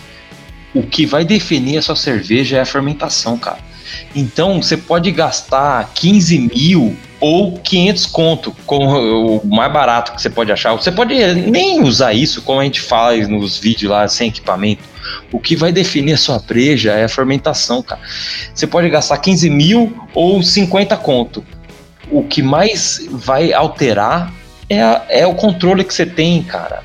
[0.73, 3.59] O que vai definir a sua cerveja é a fermentação, cara.
[4.15, 10.31] Então você pode gastar 15 mil ou 500 conto, com o mais barato que você
[10.31, 10.73] pode achar.
[10.73, 14.85] Você pode nem usar isso, como a gente faz nos vídeos lá, sem equipamento.
[15.33, 18.01] O que vai definir a sua breja é a fermentação, cara.
[18.55, 21.45] Você pode gastar 15 mil ou 50 conto.
[22.11, 24.33] O que mais vai alterar
[24.69, 26.83] é, a, é o controle que você tem, cara.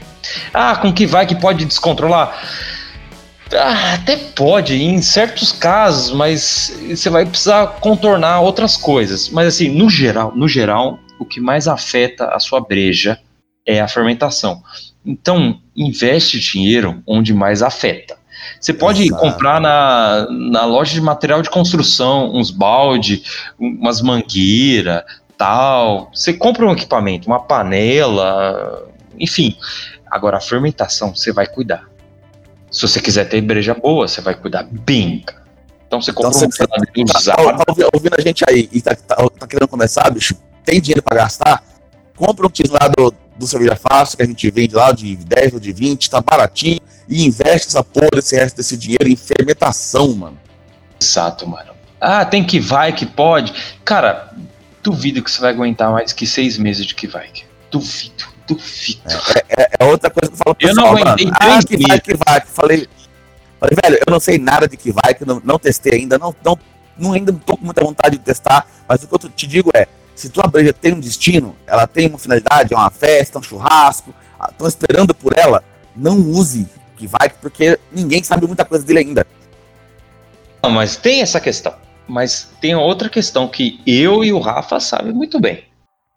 [0.54, 2.42] Ah, com que vai que pode descontrolar?
[3.54, 9.30] Ah, até pode, em certos casos, mas você vai precisar contornar outras coisas.
[9.30, 13.20] Mas assim, no geral, no geral, o que mais afeta a sua breja
[13.66, 14.62] é a fermentação.
[15.06, 18.18] Então, investe dinheiro onde mais afeta.
[18.60, 19.22] Você pode Exato.
[19.22, 23.24] comprar na, na loja de material de construção uns balde,
[23.60, 25.04] umas mangueiras,
[25.38, 26.10] tal.
[26.14, 28.88] Você compra um equipamento, uma panela,
[29.20, 29.58] enfim.
[30.10, 31.90] Agora, a fermentação você vai cuidar.
[32.72, 35.24] Se você quiser ter breja boa, você vai cuidar bem.
[35.88, 37.66] Então você compra então, um você, tá, usado.
[37.66, 40.36] Tá, ouvindo a gente aí e tá, tá, tá, querendo começar, bicho,
[40.66, 41.64] tem dinheiro para gastar?
[42.16, 45.72] Compra um lá do, Cerveja Fácil, que a gente vende lá de 10 ou de
[45.72, 50.38] 20, tá baratinho, e investe essa porra desse resto desse dinheiro em fermentação, mano.
[51.02, 51.74] Exato, mano.
[52.00, 53.54] Ah, tem que vai, que pode.
[53.86, 54.34] Cara,
[54.82, 57.30] duvido que você vai aguentar mais que seis meses de que vai.
[57.72, 59.02] Duvido, duvido.
[59.50, 61.38] É, é, é outra coisa que eu falo pro pessoal, Eu não aguentei mano.
[61.40, 62.42] Ah, que vai, que vai.
[62.42, 62.88] Falei,
[63.60, 66.36] falei, velho, eu não sei nada de que vai, que não, não testei ainda, não,
[66.44, 66.60] não,
[66.98, 69.72] não ainda não tô com muita vontade de testar, mas o que eu te digo
[69.74, 73.44] é, se tua breja tem um destino, ela tem uma finalidade, é uma festa, um
[73.44, 74.14] churrasco,
[74.50, 75.64] estão ah, esperando por ela,
[75.96, 79.28] não use que vai, porque ninguém sabe muita coisa dele ainda.
[80.64, 81.74] Não, mas tem essa questão.
[82.08, 85.66] Mas tem outra questão que eu e o Rafa sabem muito bem.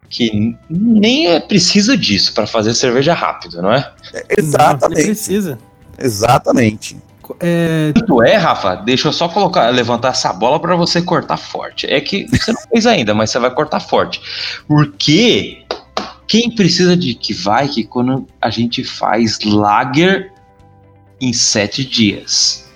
[0.09, 3.93] Que nem é precisa disso para fazer cerveja rápido, não é?
[4.15, 4.99] é exatamente.
[5.01, 5.59] Não, precisa.
[5.99, 6.97] Exatamente.
[7.41, 7.93] É...
[7.93, 8.77] Tu é, Rafa?
[8.77, 11.87] Deixa eu só colocar, levantar essa bola para você cortar forte.
[11.87, 14.21] É que você não fez ainda, mas você vai cortar forte.
[14.67, 15.65] Porque
[16.27, 20.33] quem precisa de que vai que quando a gente faz lager
[21.21, 22.67] em sete dias?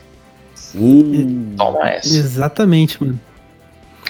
[0.74, 2.16] Uh, Toma essa.
[2.16, 3.20] Exatamente, mano.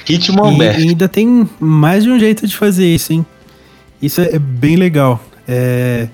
[0.05, 3.25] Ritmo e, e ainda tem mais de um jeito de fazer isso, hein?
[4.01, 5.23] Isso é bem legal.
[5.47, 6.09] É,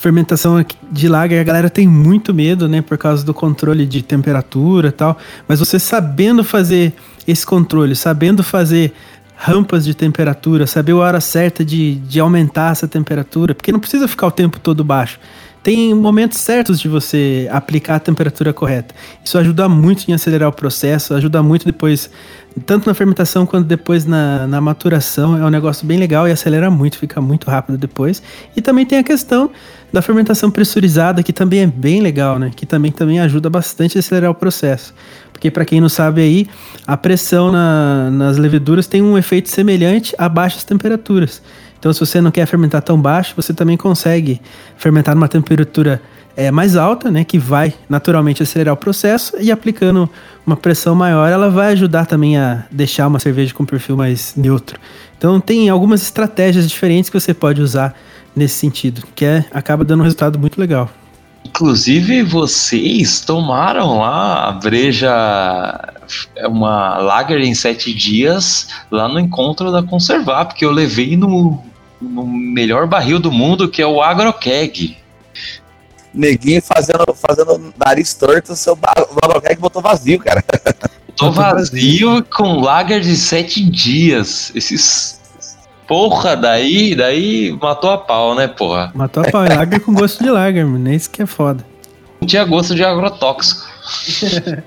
[0.00, 4.88] fermentação de lager, a galera tem muito medo, né, por causa do controle de temperatura
[4.88, 5.18] e tal.
[5.46, 6.94] Mas você sabendo fazer
[7.28, 8.94] esse controle, sabendo fazer
[9.36, 14.08] rampas de temperatura, saber a hora certa de, de aumentar essa temperatura, porque não precisa
[14.08, 15.20] ficar o tempo todo baixo
[15.62, 18.94] tem momentos certos de você aplicar a temperatura correta.
[19.22, 22.10] Isso ajuda muito em acelerar o processo, ajuda muito depois,
[22.64, 25.36] tanto na fermentação quanto depois na, na maturação.
[25.36, 28.22] É um negócio bem legal e acelera muito, fica muito rápido depois.
[28.56, 29.50] E também tem a questão
[29.92, 32.50] da fermentação pressurizada, que também é bem legal, né?
[32.54, 34.94] Que também, também ajuda bastante a acelerar o processo.
[35.32, 36.46] Porque, para quem não sabe aí,
[36.86, 41.42] a pressão na, nas leveduras tem um efeito semelhante a baixas temperaturas.
[41.78, 44.40] Então, se você não quer fermentar tão baixo, você também consegue
[44.76, 46.00] fermentar numa temperatura
[46.36, 50.08] é, mais alta, né, que vai naturalmente acelerar o processo e aplicando
[50.46, 54.78] uma pressão maior, ela vai ajudar também a deixar uma cerveja com perfil mais neutro.
[55.16, 57.94] Então, tem algumas estratégias diferentes que você pode usar
[58.34, 60.90] nesse sentido, que é, acaba dando um resultado muito legal.
[61.44, 65.10] Inclusive, vocês tomaram lá a breja,
[66.46, 71.62] uma lager em sete dias, lá no encontro da Conservar, porque eu levei no,
[72.00, 74.96] no melhor barril do mundo, que é o Agrokeg.
[76.12, 80.44] Neguinho fazendo, fazendo nariz torto, seu o Agrokeg botou vazio, cara.
[81.08, 84.52] Botou vazio com lager de sete dias.
[84.54, 85.19] Esses.
[85.90, 88.92] Porra, daí, daí matou a pau, né, porra?
[88.94, 89.44] Matou a pau.
[89.44, 90.88] É lager com gosto de lager, mano.
[90.88, 91.66] É isso que é foda.
[92.20, 93.68] Não tinha gosto de agrotóxico.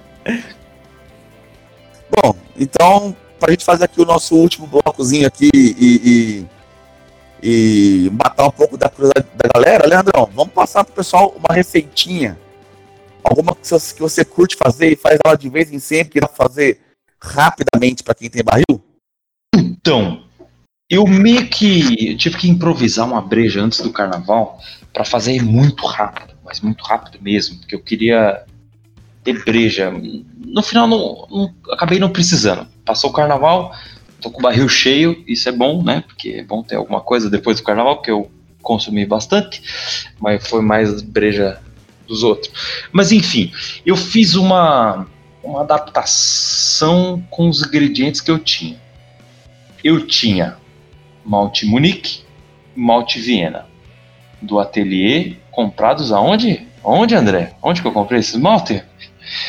[2.12, 6.46] Bom, então, pra gente fazer aqui o nosso último blocozinho aqui e, e
[7.42, 12.38] e matar um pouco da curiosidade da galera, Leandrão, vamos passar pro pessoal uma receitinha.
[13.24, 16.20] Alguma que você, que você curte fazer e faz ela de vez em sempre, que
[16.20, 16.82] dá pra fazer
[17.22, 18.82] rapidamente para quem tem barril?
[19.56, 20.24] Então,
[20.90, 24.60] eu meio que tive que improvisar uma breja antes do carnaval
[24.92, 28.44] para fazer muito rápido, mas muito rápido mesmo, porque eu queria
[29.24, 29.92] ter breja.
[30.46, 32.68] No final, não, não acabei não precisando.
[32.86, 33.74] Passou o carnaval,
[34.22, 36.04] tô com o barril cheio, isso é bom, né?
[36.06, 38.30] Porque é bom ter alguma coisa depois do carnaval, que eu
[38.62, 39.62] consumi bastante,
[40.20, 41.60] mas foi mais breja
[42.08, 42.88] dos outros.
[42.92, 43.52] Mas enfim,
[43.86, 45.08] eu fiz uma,
[45.44, 48.82] uma adaptação com os ingredientes que eu tinha.
[49.84, 50.58] Eu tinha
[51.26, 52.22] malte Munique,
[52.76, 53.66] malte Viena,
[54.42, 56.68] do ateliê, comprados aonde?
[56.84, 57.54] Onde, André?
[57.62, 58.84] Onde que eu comprei esses malte?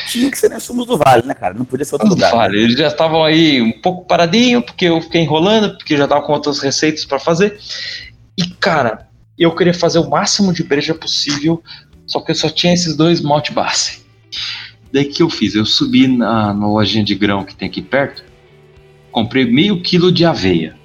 [0.07, 1.53] tinha que ser na Sumos do Vale, né, cara?
[1.53, 2.31] Não podia ser outro lugar.
[2.31, 6.25] Vale, eles já estavam aí um pouco paradinho, porque eu fiquei enrolando, porque já tava
[6.25, 7.59] com outras receitas para fazer.
[8.37, 9.07] E, cara,
[9.37, 11.61] eu queria fazer o máximo de breja possível,
[12.07, 14.05] só que eu só tinha esses dois malte base.
[14.91, 15.55] Daí que eu fiz?
[15.55, 18.23] Eu subi na, na lojinha de grão que tem aqui perto,
[19.11, 20.75] comprei meio quilo de aveia.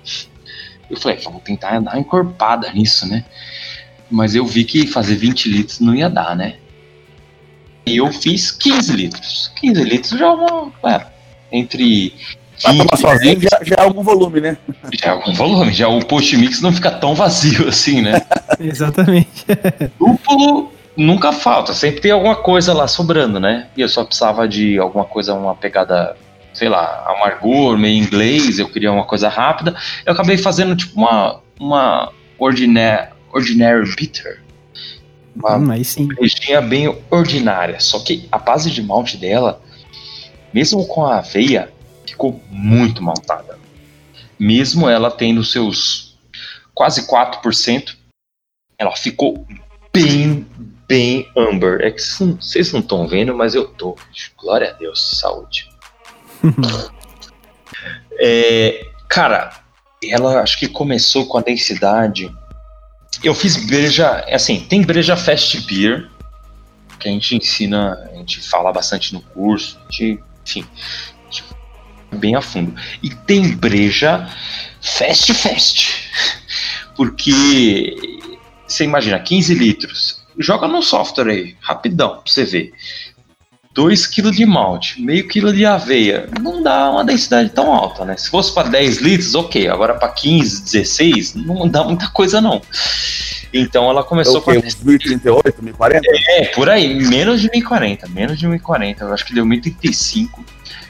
[0.90, 3.24] Eu falei, vou tentar dar uma encorpada nisso, né?
[4.10, 6.56] Mas eu vi que fazer 20 litros não ia dar, né?
[7.86, 9.52] E eu fiz 15 litros.
[9.60, 10.72] 15 litros já é uma.
[10.84, 11.06] É,
[11.52, 12.14] entre.
[12.62, 14.56] Pra tomar sozinho já, já, é algum volume, né?
[14.92, 18.20] Já é algum volume, já o post mix não fica tão vazio assim, né?
[18.60, 19.46] Exatamente.
[19.98, 23.68] Duplo nunca falta, sempre tem alguma coisa lá sobrando, né?
[23.76, 26.14] E eu só precisava de alguma coisa, uma pegada,
[26.60, 29.74] sei lá, amargor, meio inglês, eu queria uma coisa rápida.
[30.04, 34.42] Eu acabei fazendo tipo uma, uma ordinary, ordinary bitter,
[35.34, 35.64] uma hum,
[36.60, 37.80] bem ordinária.
[37.80, 39.62] Só que a base de malte dela,
[40.52, 41.72] mesmo com a aveia,
[42.06, 43.58] ficou muito maltada.
[44.38, 46.18] Mesmo ela tendo seus
[46.74, 47.96] quase 4%,
[48.78, 49.46] ela ficou
[49.90, 50.46] bem,
[50.86, 51.80] bem amber.
[51.80, 53.96] É que vocês não estão vendo, mas eu tô.
[54.36, 55.69] Glória a Deus, saúde.
[58.18, 59.52] é, cara,
[60.02, 62.34] ela acho que começou com a densidade.
[63.22, 66.08] Eu fiz breja, assim, tem breja fast beer,
[66.98, 70.64] que a gente ensina, a gente fala bastante no curso, a gente, enfim,
[71.28, 71.44] a gente
[72.12, 72.74] bem a fundo.
[73.02, 74.28] E tem breja
[74.80, 76.10] fast fast,
[76.94, 78.20] porque
[78.66, 82.72] você imagina 15 litros, joga no software aí, rapidão, pra você ver.
[83.72, 88.16] 2 kg de malte, meio quilo de aveia, não dá uma densidade tão alta, né?
[88.16, 89.68] Se fosse para 10 litros, ok.
[89.68, 92.60] Agora para 15, 16, não dá muita coisa não.
[93.52, 94.50] Então ela começou é com.
[94.50, 96.06] Uns 1038, 1040?
[96.30, 99.04] É, por aí, menos de 1040, menos de 1040.
[99.04, 100.44] Eu acho que deu 1035.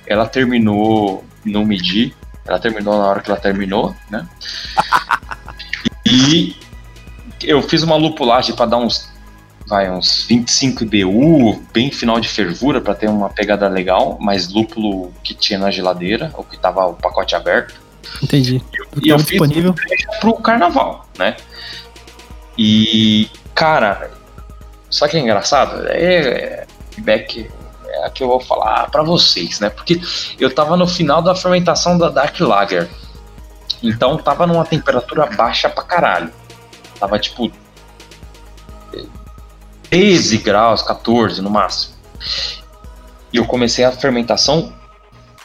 [0.07, 2.15] Ela terminou, não medi,
[2.47, 4.27] ela terminou na hora que ela terminou, né?
[6.07, 6.57] e
[7.43, 9.10] eu fiz uma lupulagem para dar uns
[9.71, 15.13] vai uns 25 IBU, bem final de fervura para ter uma pegada legal, mas lúpulo
[15.23, 17.81] que tinha na geladeira, ou que tava o pacote aberto.
[18.21, 18.61] Entendi.
[19.01, 19.73] E eu, eu fiz disponível
[20.21, 21.37] pro carnaval, né?
[22.59, 24.11] E cara,
[24.91, 25.87] sabe que é engraçado?
[25.87, 27.49] É, feedback
[27.87, 29.71] é a que eu vou falar para vocês, né?
[29.71, 30.01] Porque
[30.41, 32.89] eu tava no final da fermentação da Dark Lager.
[33.81, 36.33] Então tava numa temperatura baixa pra caralho.
[36.99, 37.51] Tava tipo
[39.91, 41.95] 13 graus, 14 no máximo.
[43.33, 44.73] E eu comecei a fermentação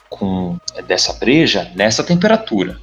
[0.09, 2.79] com dessa breja nessa temperatura.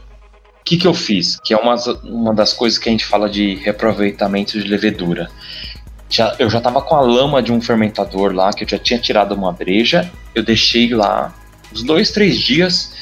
[0.61, 1.39] O que, que eu fiz?
[1.43, 5.31] Que é uma, uma das coisas que a gente fala de reaproveitamento de levedura.
[6.09, 8.99] Já, eu já estava com a lama de um fermentador lá, que eu já tinha
[8.99, 10.11] tirado uma breja.
[10.35, 11.35] Eu deixei lá
[11.73, 12.93] uns dois, três dias,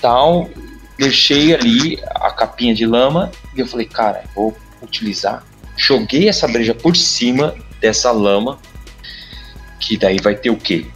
[0.00, 0.48] tal.
[0.96, 5.42] Deixei ali a capinha de lama e eu falei, cara, vou utilizar
[5.76, 8.58] joguei essa breja por cima dessa lama,
[9.80, 10.86] que daí vai ter o quê?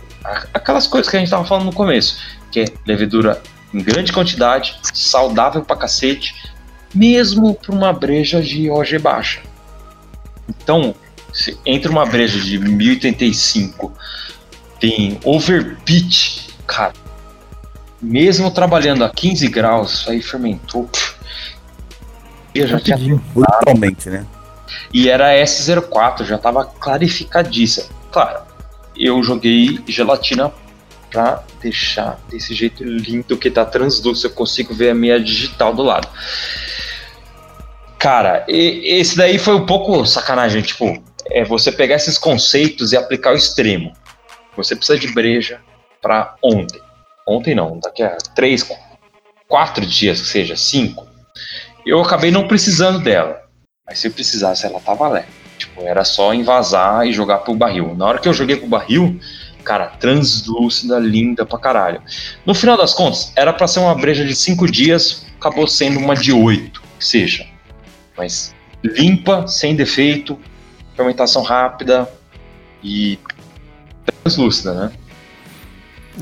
[0.52, 2.18] Aquelas coisas que a gente tava falando no começo,
[2.50, 6.34] que é levedura em grande quantidade, saudável pra cacete,
[6.94, 9.40] mesmo para uma breja de OG baixa.
[10.48, 10.94] Então,
[11.32, 13.92] se entre uma breja de 1085
[14.80, 16.94] tem overpitch, cara,
[18.00, 20.88] mesmo trabalhando a 15 graus, isso aí fermentou.
[22.54, 22.96] Eu já tinha
[23.34, 24.26] brutalmente, né?
[24.92, 27.88] E era S04, já estava clarificadíssima.
[28.10, 28.42] Claro,
[28.96, 30.52] eu joguei gelatina
[31.10, 35.82] para deixar desse jeito lindo que tá translúcido, eu consigo ver a minha digital do
[35.82, 36.08] lado.
[37.98, 43.32] Cara, esse daí foi um pouco sacanagem, tipo, é você pegar esses conceitos e aplicar
[43.32, 43.92] o extremo.
[44.56, 45.60] Você precisa de breja
[46.00, 46.80] para ontem.
[47.26, 48.66] Ontem não, daqui a três,
[49.46, 51.06] quatro dias, que seja, cinco.
[51.84, 53.37] Eu acabei não precisando dela.
[53.88, 55.28] Mas se eu precisasse, ela tava leve.
[55.56, 57.94] Tipo, era só invasar e jogar pro barril.
[57.96, 59.18] Na hora que eu joguei pro barril,
[59.64, 62.02] cara, translúcida, linda pra caralho.
[62.44, 66.14] No final das contas, era para ser uma breja de 5 dias, acabou sendo uma
[66.14, 67.46] de 8, que seja.
[68.16, 70.38] Mas limpa, sem defeito,
[70.94, 72.08] fermentação rápida
[72.82, 73.18] e
[74.22, 74.92] translúcida, né?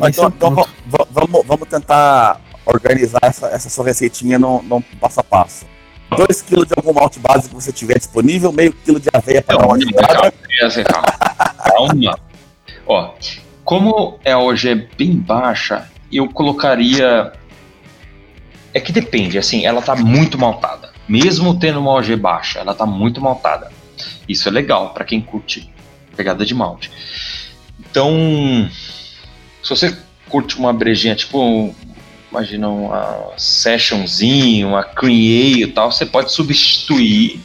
[0.09, 0.67] Então, então
[1.11, 5.76] vamos, vamos tentar organizar essa, essa sua receitinha no passo a passo.
[6.15, 9.59] 2 kg de algum malte base que você tiver disponível, meio quilo de aveia para
[9.59, 10.33] dar uma ajudada.
[11.65, 12.19] Calma.
[12.87, 13.15] Ó,
[13.65, 17.33] como é hoje é bem baixa, eu colocaria.
[18.73, 20.93] É que depende, assim, ela tá muito maltada.
[21.09, 23.71] Mesmo tendo uma OG baixa, ela tá muito maltada.
[24.29, 25.73] Isso é legal para quem curte
[26.17, 26.91] pegada de malte.
[27.79, 28.69] Então,
[29.63, 29.97] se você
[30.29, 31.75] curte uma brejinha tipo
[32.37, 37.41] imagina uma sessionzinho, uma cream e tal, você pode substituir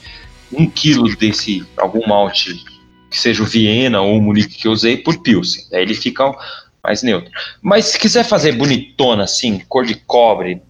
[0.52, 2.62] um quilo desse, algum malte,
[3.10, 5.64] que seja o Viena ou o Munique que eu usei, por Pilsen.
[5.72, 6.36] Daí ele fica
[6.84, 7.32] mais neutro.
[7.62, 10.62] Mas se quiser fazer bonitona assim, cor de cobre,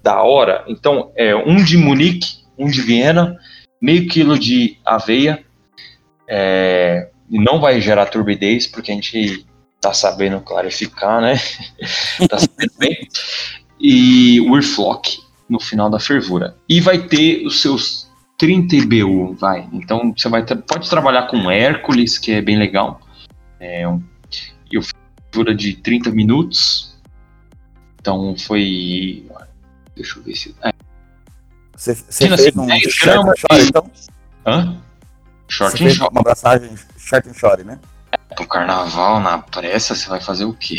[0.00, 3.36] da hora, então é um de Munique, um de Viena,
[3.82, 5.44] meio quilo de aveia,
[6.28, 9.44] é, não vai gerar turbidez, porque a gente
[9.80, 11.36] tá sabendo clarificar, né?
[12.28, 13.08] tá sabendo bem.
[13.80, 16.56] E o Urflock no final da fervura.
[16.68, 19.68] E vai ter os seus 30 IBU, vai.
[19.72, 23.00] Então você vai pode trabalhar com Hércules, que é bem legal.
[23.58, 24.02] É, um,
[24.70, 26.96] e o fervura de 30 minutos.
[28.00, 29.26] Então foi.
[29.96, 30.54] Deixa eu ver se.
[30.62, 30.72] É.
[31.76, 33.90] Você, você fez um short, short, então?
[34.44, 34.80] Hã?
[35.48, 37.78] Short você fez uma abraçagem short and short, né?
[38.38, 40.76] Pro carnaval na pressa, você vai fazer o quê?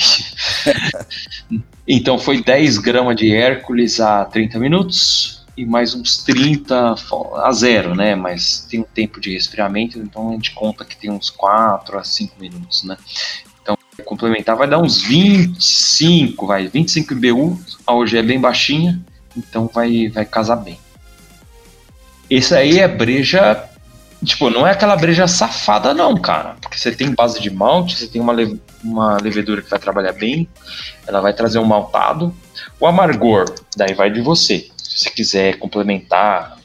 [1.85, 6.95] então foi 10 gramas de Hércules a 30 minutos e mais uns 30
[7.35, 8.15] a zero, né?
[8.15, 12.03] Mas tem um tempo de resfriamento, então a gente conta que tem uns 4 a
[12.03, 12.95] 5 minutos, né?
[13.61, 19.01] Então, complementar vai dar uns 25, vai, 25 IBU, a OG é bem baixinha,
[19.35, 20.79] então vai, vai casar bem.
[22.29, 23.68] Esse aí é breja,
[24.23, 28.07] tipo, não é aquela breja safada não, cara, porque você tem base de malte, você
[28.07, 30.47] tem uma, le uma levedura que vai trabalhar bem,
[31.07, 32.33] ela vai trazer um maltado,
[32.79, 33.45] o amargor,
[33.75, 34.69] daí vai de você.
[34.77, 36.57] Se você quiser complementar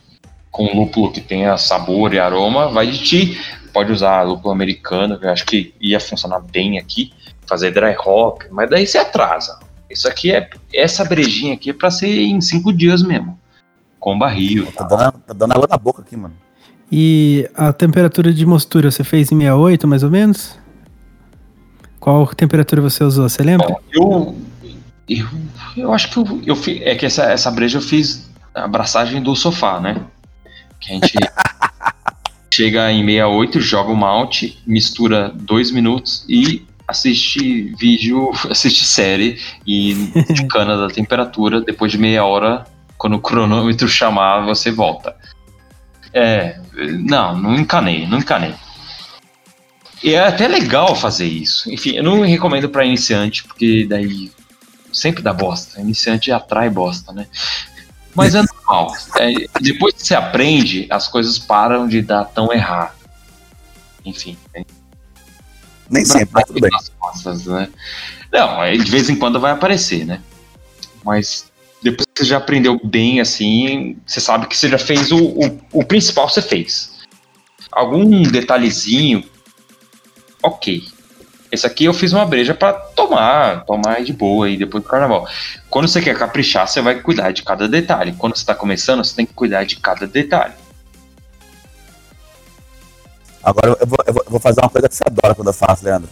[0.51, 3.41] com lúpulo que tenha sabor e aroma, vai de ti.
[3.73, 7.13] Pode usar lúpulo americano, que eu acho que ia funcionar bem aqui,
[7.45, 9.59] fazer dry hop, mas daí você atrasa.
[9.91, 13.39] Isso aqui é essa brejinha aqui é para ser em cinco dias mesmo,
[13.99, 14.71] com barril.
[14.73, 16.35] Tá dando, tá dando água na boca aqui, mano.
[16.91, 20.59] E a temperatura de mostura você fez em 68, mais ou menos?
[21.99, 23.69] Qual temperatura você usou, você lembra?
[23.69, 24.37] Bom, eu
[25.09, 25.27] eu,
[25.77, 26.81] eu acho que eu, eu fiz.
[26.83, 30.01] É que essa, essa breja eu fiz a abraçagem do sofá, né?
[30.81, 31.13] Que a gente
[32.53, 39.95] chega em 68, joga o mount, mistura dois minutos e assiste vídeo, assiste série e
[40.33, 41.61] de cana da temperatura.
[41.61, 42.65] Depois de meia hora,
[42.97, 45.15] quando o cronômetro chamar, você volta.
[46.15, 46.61] É,
[47.01, 48.55] não, não encanei, não encanei.
[50.01, 51.73] E é até legal fazer isso.
[51.73, 54.31] Enfim, eu não recomendo para iniciante, porque daí
[54.93, 55.81] sempre dá bosta.
[55.81, 57.27] Iniciante atrai bosta, né?
[58.15, 58.93] Mas é normal.
[59.19, 62.95] É, depois que você aprende, as coisas param de dar tão errado.
[64.05, 64.39] Enfim.
[65.91, 66.71] Nem sempre, mas tudo bem.
[66.99, 67.69] Costas, né?
[68.33, 70.21] Não, de vez em quando vai aparecer, né?
[71.05, 71.51] Mas
[71.85, 75.61] depois que você já aprendeu bem, assim, você sabe que você já fez o, o,
[75.71, 76.95] o principal você fez.
[77.71, 79.23] Algum detalhezinho,
[80.43, 80.83] ok.
[81.53, 85.29] Esse aqui eu fiz uma breja para tomar, tomar de boa aí depois do carnaval.
[85.69, 88.15] Quando você quer caprichar, você vai cuidar de cada detalhe.
[88.15, 90.55] Quando você está começando, você tem que cuidar de cada detalhe.
[93.43, 96.09] Agora eu vou, eu vou, fazer uma coisa que você adora quando eu faço, Leandro.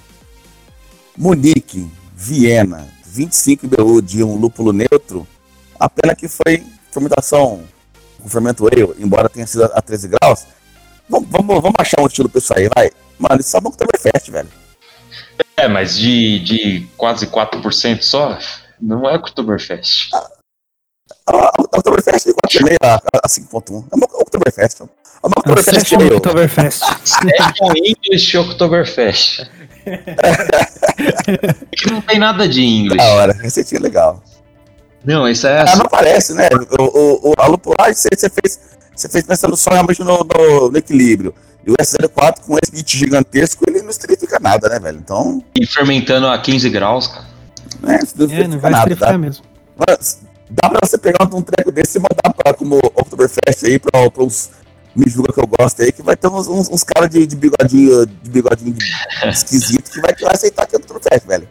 [1.16, 5.26] Munique, Viena, 25 IBU de um lúpulo neutro.
[5.82, 7.64] A pena que foi fermentação
[8.22, 10.46] com fermento ale, embora tenha sido a 13 graus.
[11.08, 12.92] Vamos, vamos, vamos achar um estilo pra isso aí, vai.
[13.18, 14.48] Mano, isso é bom que fest, velho.
[15.56, 18.38] É, mas de, de quase 4% só,
[18.80, 20.10] não é Oktoberfest.
[21.26, 23.84] A Oktoberfest de 4,5 a, a 5,1.
[23.90, 24.82] É uma Oktoberfest.
[24.82, 24.84] É
[25.26, 25.92] uma Oktoberfest.
[25.94, 26.82] É uma Oktoberfest.
[27.26, 29.50] É um English Oktoberfest.
[31.76, 33.02] que não tem nada de inglês.
[33.02, 34.22] Da hora, receitinha legal.
[35.04, 35.64] Não, isso é.
[35.68, 36.48] Ah, não parece, né?
[36.78, 38.60] O, o, o, a lupulagem você, você fez,
[38.94, 41.34] você fez pensando só realmente no, no, no equilíbrio.
[41.64, 44.98] E o S04 com esse bit gigantesco, ele não estrifica nada, né, velho?
[44.98, 45.42] Então.
[45.58, 47.26] E fermentando a 15 graus, cara.
[47.84, 49.18] É, não, é, não vai nada, estrificar tá?
[49.18, 49.44] mesmo.
[49.76, 54.10] Mas dá pra você pegar um treco desse e mandar pra, como Oktoberfest aí, pra,
[54.10, 54.50] pra os
[54.94, 57.34] me julga que eu gosto aí, que vai ter uns, uns, uns caras de, de
[57.34, 58.76] bigodinho, de bigodinho
[59.24, 61.48] esquisito que vai, que vai aceitar que é Oktoberfest, velho.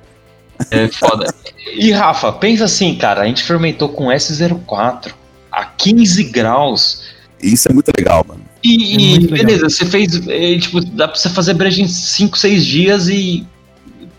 [0.69, 1.33] É foda.
[1.73, 5.13] E Rafa, pensa assim, cara, a gente fermentou com S04
[5.51, 7.03] a 15 graus.
[7.41, 8.41] Isso é muito legal, mano.
[8.63, 10.27] E, é e beleza, você fez.
[10.27, 13.45] É, tipo, dá pra você fazer breja em 5, 6 dias e.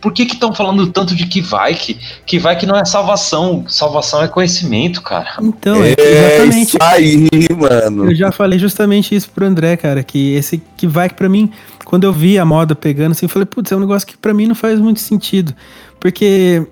[0.01, 2.85] Por que que estão falando tanto de que vai que que vai que não é
[2.85, 3.65] salvação?
[3.69, 5.35] Salvação é conhecimento, cara.
[5.41, 6.69] Então, é, exatamente.
[6.71, 8.07] Isso aí, mano.
[8.07, 11.53] Eu já falei justamente isso pro André, cara, que esse que vai que para mim,
[11.85, 14.35] quando eu vi a moda pegando assim, eu falei, putz, é um negócio que para
[14.35, 15.55] mim não faz muito sentido,
[16.03, 16.67] porque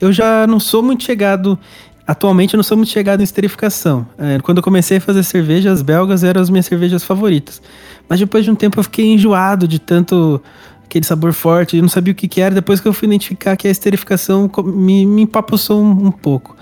[0.00, 1.58] eu já não sou muito chegado
[2.06, 4.06] Atualmente eu não sou muito chegado em esterificação.
[4.16, 7.60] É, quando eu comecei a fazer cerveja, as belgas eram as minhas cervejas favoritas.
[8.08, 10.40] Mas depois de um tempo eu fiquei enjoado de tanto
[10.84, 12.54] aquele sabor forte, eu não sabia o que, que era.
[12.54, 16.56] Depois que eu fui identificar que a esterificação me, me empapuçou um, um, pouco.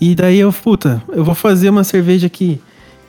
[0.00, 2.60] E daí eu, puta, eu vou fazer uma cerveja que,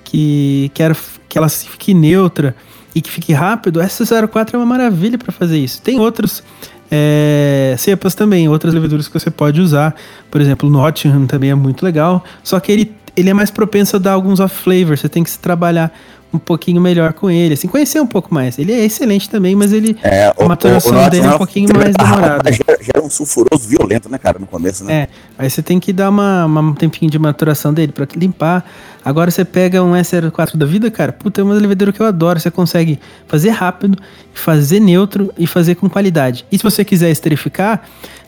[0.04, 0.98] que, que, era,
[1.30, 2.56] que ela fique neutra
[2.96, 3.80] e que fique rápido.
[3.80, 5.84] Essa 04 é uma maravilha para fazer isso.
[5.84, 6.42] Tem outros
[6.90, 9.96] é, cepas também, outras leveduras que você pode usar.
[10.30, 12.24] Por exemplo, o Nottingham também é muito legal.
[12.44, 14.98] Só que ele, ele é mais propenso a dar alguns off-flavor.
[14.98, 15.92] Você tem que se trabalhar
[16.34, 18.60] um pouquinho melhor com ele, assim, conhecer um pouco mais.
[18.60, 21.70] Ele é excelente também, mas ele é, a maturação o, o dele é um pouquinho
[21.76, 22.52] mais demorada.
[22.52, 24.94] Gera, gera, um sulfuroso violento, né, cara, no começo, né?
[24.94, 25.08] É,
[25.38, 28.70] aí você tem que dar uma, uma um tempinho de maturação dele para limpar.
[29.04, 32.40] Agora você pega um S04 da vida, cara, puta, é uma levedura que eu adoro.
[32.40, 33.98] Você consegue fazer rápido,
[34.34, 36.46] fazer neutro e fazer com qualidade.
[36.52, 37.84] E se você quiser esterificar,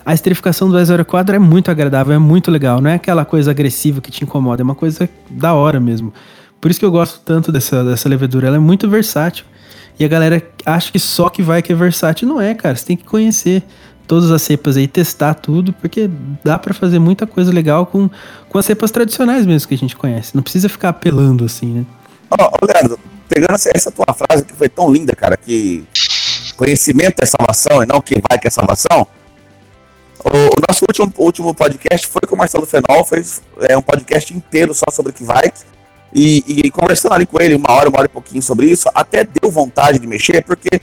[0.06, 2.80] a esterificação do S04 é muito agradável, é muito legal.
[2.80, 6.14] Não é aquela coisa agressiva que te incomoda, é uma coisa da hora mesmo.
[6.60, 8.48] Por isso que eu gosto tanto dessa, dessa levedura.
[8.48, 9.46] Ela é muito versátil.
[10.00, 12.28] E a galera acha que só que vai que é versátil.
[12.28, 12.76] Não é, cara.
[12.76, 13.64] Você tem que conhecer.
[14.08, 16.10] todas as cepas aí, testar tudo, porque
[16.44, 18.10] dá para fazer muita coisa legal com,
[18.48, 20.34] com as cepas tradicionais mesmo que a gente conhece.
[20.34, 21.86] Não precisa ficar apelando assim, né?
[22.32, 22.98] Ó, oh, Leandro,
[23.28, 25.86] pegando essa, tua frase que foi tão linda, cara, que
[26.56, 29.06] conhecimento é salvação e não quem vai que é salvação.
[30.24, 33.24] O, nosso último, último podcast foi com o Marcelo Fenol, foi
[33.62, 35.52] é, um podcast inteiro só sobre o vai.
[36.20, 39.24] E, e, conversando ali com ele uma hora, uma hora e pouquinho sobre isso, até
[39.24, 40.82] deu vontade de mexer, porque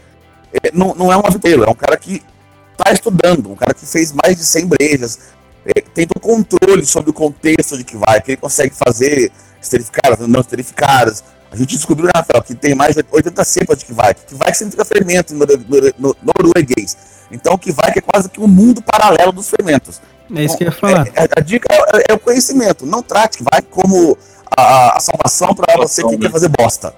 [0.52, 2.22] é, não, não é um aventureiro, é um cara que
[2.70, 5.18] está estudando, um cara que fez mais de 100 brejas,
[5.66, 10.20] é, tem todo controle sobre o contexto de que vai, que ele consegue fazer esterificadas,
[10.20, 11.24] não esterificadas.
[11.50, 14.14] A gente descobriu, né, Rafael, que tem mais de 80 cepas de que vai.
[14.14, 16.96] Que vai significa fermento no, norueguês.
[17.30, 20.00] Então, que vai que é quase que um mundo paralelo dos fermentos.
[20.34, 21.06] É isso que eu ia falar.
[21.08, 22.86] É, é, a dica é, é, o conhecimento.
[22.86, 24.16] Não trate que vai como
[24.56, 26.94] a, a salvação para você que quer fazer bosta.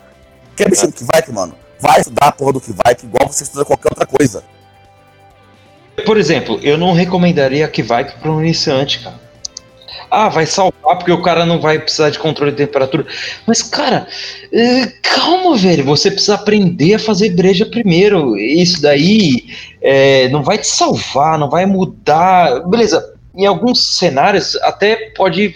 [0.56, 1.54] Quer mexer no que vai, que, mano?
[1.78, 4.42] Vai estudar a porra do que vai, que igual você estuda qualquer outra coisa.
[6.04, 9.26] Por exemplo, eu não recomendaria que vai para um iniciante, cara.
[10.10, 13.06] Ah, vai salvar porque o cara não vai precisar de controle de temperatura.
[13.46, 14.06] Mas, cara,
[14.52, 15.84] é, calma, velho.
[15.84, 18.36] Você precisa aprender a fazer breja primeiro.
[18.36, 19.46] Isso daí
[19.82, 22.60] é, não vai te salvar, não vai mudar.
[22.68, 25.54] Beleza, em alguns cenários até pode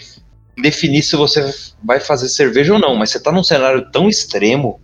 [0.61, 1.53] definir se você
[1.83, 4.79] vai fazer cerveja ou não, mas você tá num cenário tão extremo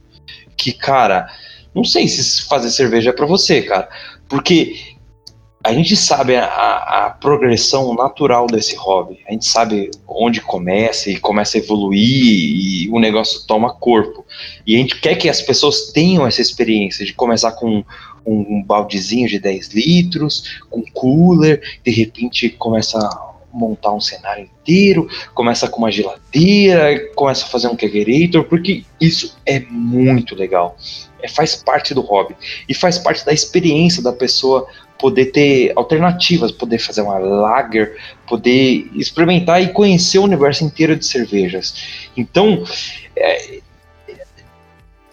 [0.56, 1.28] que, cara,
[1.74, 3.88] não sei se fazer cerveja é para você, cara.
[4.28, 4.76] Porque
[5.64, 9.20] a gente sabe a, a, progressão natural desse hobby.
[9.28, 14.26] A gente sabe onde começa e começa a evoluir e o negócio toma corpo.
[14.66, 17.84] E a gente quer que as pessoas tenham essa experiência de começar com
[18.26, 22.98] um, um baldezinho de 10 litros, com cooler, de repente começa
[23.58, 29.36] montar um cenário inteiro, começa com uma geladeira, começa a fazer um kegerator, porque isso
[29.46, 30.78] é muito legal.
[31.22, 32.36] É, faz parte do hobby
[32.70, 34.68] e faz parte da experiência da pessoa
[35.00, 37.98] poder ter alternativas, poder fazer uma lager,
[38.28, 42.10] poder experimentar e conhecer o universo inteiro de cervejas.
[42.16, 42.64] Então,
[43.16, 43.60] é,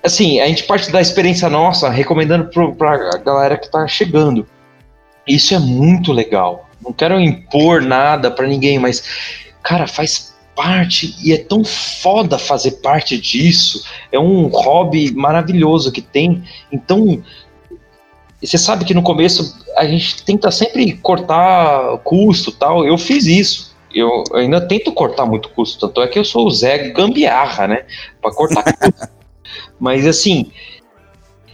[0.03, 4.47] assim, a gente parte da experiência nossa, recomendando para a galera que está chegando.
[5.27, 6.64] Isso é muito legal.
[6.85, 9.03] Não quero impor nada para ninguém, mas,
[9.63, 13.85] cara, faz parte e é tão foda fazer parte disso.
[14.13, 16.45] É um hobby maravilhoso que tem.
[16.71, 17.23] Então,
[18.41, 22.87] você sabe que no começo a gente tenta sempre cortar custo tal.
[22.87, 23.75] Eu fiz isso.
[23.93, 27.85] Eu ainda tento cortar muito custo, tanto é que eu sou o Zé Gambiarra, né?
[28.21, 29.09] Para cortar custo.
[29.79, 30.51] Mas assim,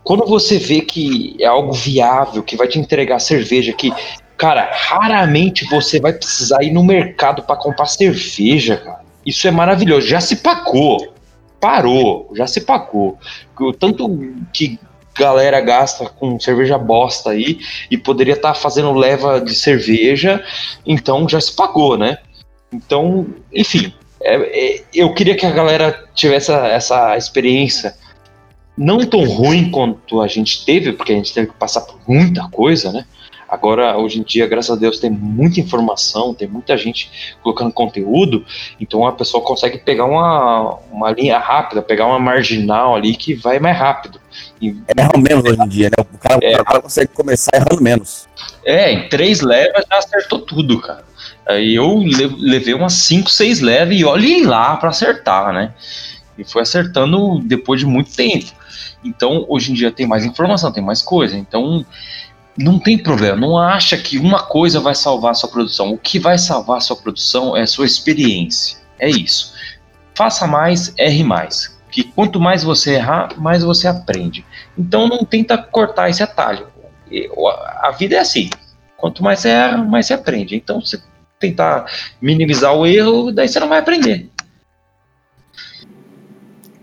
[0.02, 3.92] quando você vê que é algo viável, que vai te entregar cerveja, que,
[4.40, 9.00] cara, raramente você vai precisar ir no mercado para comprar cerveja, cara.
[9.24, 10.08] Isso é maravilhoso.
[10.08, 11.12] Já se pagou.
[11.60, 13.18] Parou, já se pagou.
[13.78, 14.80] Tanto que
[15.14, 17.58] galera gasta com cerveja bosta aí
[17.90, 20.42] e poderia estar tá fazendo leva de cerveja,
[20.86, 22.16] então já se pagou, né?
[22.72, 27.94] Então, enfim, é, é, eu queria que a galera tivesse essa, essa experiência
[28.78, 32.48] não tão ruim quanto a gente teve, porque a gente teve que passar por muita
[32.48, 33.04] coisa, né?
[33.50, 38.44] Agora, hoje em dia, graças a Deus, tem muita informação, tem muita gente colocando conteúdo,
[38.78, 43.58] então a pessoa consegue pegar uma, uma linha rápida, pegar uma marginal ali que vai
[43.58, 44.20] mais rápido.
[44.62, 46.04] E, Erra menos hoje em dia, né?
[46.14, 48.28] O cara, é, o cara consegue começar errando menos.
[48.64, 51.02] É, em três levas já acertou tudo, cara.
[51.48, 52.04] Aí eu
[52.38, 55.74] levei umas cinco, seis levas e olhe lá para acertar, né?
[56.38, 58.52] E foi acertando depois de muito tempo.
[59.04, 61.36] Então, hoje em dia tem mais informação, tem mais coisa.
[61.36, 61.84] Então,
[62.60, 65.92] não tem problema, não acha que uma coisa vai salvar a sua produção.
[65.92, 68.78] O que vai salvar a sua produção é a sua experiência.
[68.98, 69.54] É isso.
[70.14, 71.78] Faça mais, erre mais.
[71.90, 74.44] Que quanto mais você errar, mais você aprende.
[74.78, 76.68] Então não tenta cortar esse atalho.
[77.80, 78.50] A vida é assim.
[78.96, 80.54] Quanto mais você erra, mais você aprende.
[80.54, 81.02] Então, se
[81.38, 81.86] tentar
[82.20, 84.28] minimizar o erro, daí você não vai aprender.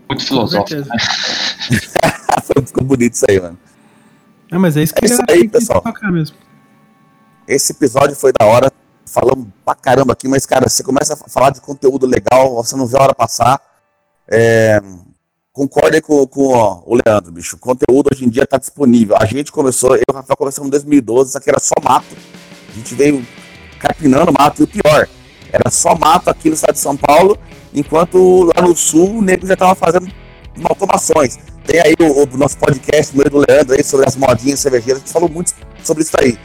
[0.08, 0.80] Muito filosófico.
[0.80, 0.96] Né?
[2.66, 3.58] Ficou bonito isso aí, mano.
[4.50, 5.82] É, mas é isso que é isso aí, pessoal.
[6.10, 6.36] Mesmo.
[7.46, 8.72] Esse episódio foi da hora.
[9.06, 12.86] Falamos pra caramba aqui, mas, cara, você começa a falar de conteúdo legal, você não
[12.86, 13.60] vê a hora passar.
[14.30, 14.82] É,
[15.52, 17.56] concorde com, com ó, o Leandro, bicho.
[17.56, 19.16] O conteúdo hoje em dia tá disponível.
[19.18, 22.14] A gente começou, eu e o Rafael começamos em 2012, isso aqui era só mato.
[22.68, 23.26] A gente veio
[23.78, 25.08] capinando mato, e o pior,
[25.50, 27.38] era só mato aqui no estado de São Paulo,
[27.72, 30.08] enquanto lá no sul o nego já tava fazendo
[30.66, 31.38] automações.
[31.64, 35.04] Tem aí o, o nosso podcast no do Leandro aí sobre as modinhas cervejeiras, a
[35.04, 35.54] gente falou muito
[35.84, 36.38] sobre isso aí.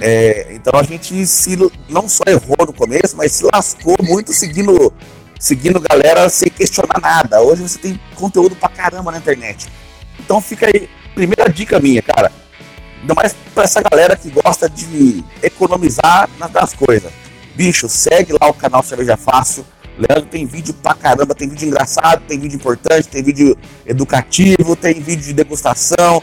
[0.00, 1.56] É, então a gente se
[1.88, 4.92] não só errou no começo, mas se lascou muito seguindo
[5.38, 7.40] seguindo galera sem questionar nada.
[7.40, 9.68] Hoje você tem conteúdo pra caramba na internet.
[10.18, 12.30] Então fica aí, primeira dica minha, cara.
[13.00, 17.10] Ainda mais pra essa galera que gosta de economizar nas coisas.
[17.54, 19.64] Bicho, segue lá o canal Cerveja Fácil.
[20.00, 24.94] Leandro tem vídeo pra caramba, tem vídeo engraçado, tem vídeo importante, tem vídeo educativo, tem
[24.94, 26.22] vídeo de degustação,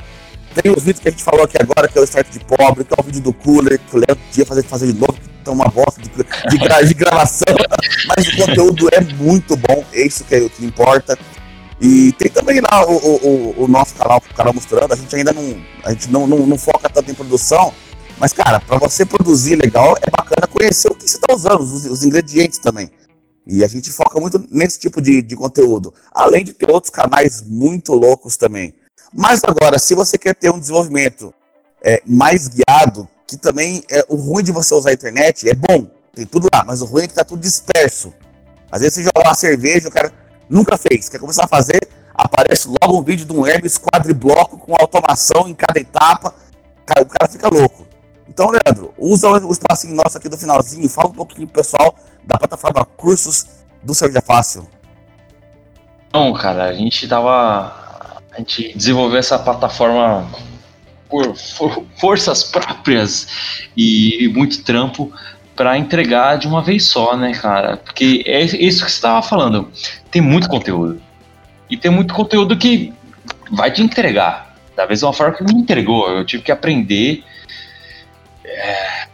[0.55, 2.83] tem os vídeos que a gente falou aqui agora, que é o Start de Pobre,
[2.83, 5.29] que é o vídeo do Cooler, que o Leandro podia fazer, fazer de novo, que
[5.43, 7.55] tá uma bosta de, de, gra de gravação,
[8.09, 11.17] mas o conteúdo é muito bom, é isso que, é, o que importa.
[11.79, 15.31] E tem também lá o, o, o, nosso canal, o canal mostrando, a gente ainda
[15.31, 17.71] não, a gente não, não, não foca tanto em produção,
[18.17, 21.85] mas cara, para você produzir legal, é bacana conhecer o que você está usando, os,
[21.85, 22.89] os, ingredientes também.
[23.47, 27.41] E a gente foca muito nesse tipo de, de conteúdo, além de ter outros canais
[27.41, 28.73] muito loucos também.
[29.13, 31.33] Mas agora, se você quer ter um desenvolvimento
[31.81, 35.89] é, mais guiado, que também é o ruim de você usar a internet é bom,
[36.13, 38.13] tem tudo lá, mas o ruim é que tá tudo disperso.
[38.69, 40.11] Às vezes você joga uma cerveja, o cara
[40.49, 41.79] nunca fez, quer começar a fazer,
[42.13, 46.35] aparece logo um vídeo de um Hermes quadribloco com automação em cada etapa,
[46.99, 47.87] o cara fica louco.
[48.27, 51.95] Então, Leandro, usa o espacinho nosso aqui do finalzinho, fala um pouquinho pro pessoal
[52.27, 53.45] da plataforma Cursos
[53.81, 54.67] do Cerveja Fácil.
[56.13, 60.29] Não, cara, a gente tava a gente desenvolveu essa plataforma
[61.09, 63.27] por, for, forças próprias
[63.75, 65.11] e muito trampo
[65.55, 67.77] para entregar de uma vez só, né, cara?
[67.77, 69.71] Porque é isso que você estava falando.
[70.11, 71.01] Tem muito conteúdo.
[71.69, 72.93] E tem muito conteúdo que
[73.51, 74.55] vai te entregar.
[74.75, 76.07] Da mesma forma que me entregou.
[76.09, 77.23] Eu tive que aprender
[78.45, 79.07] é,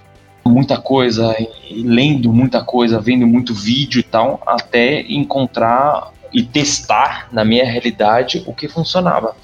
[0.46, 1.36] muita coisa,
[1.72, 8.44] lendo muita coisa, vendo muito vídeo e tal, até encontrar e testar na minha realidade
[8.46, 9.36] o que funcionava.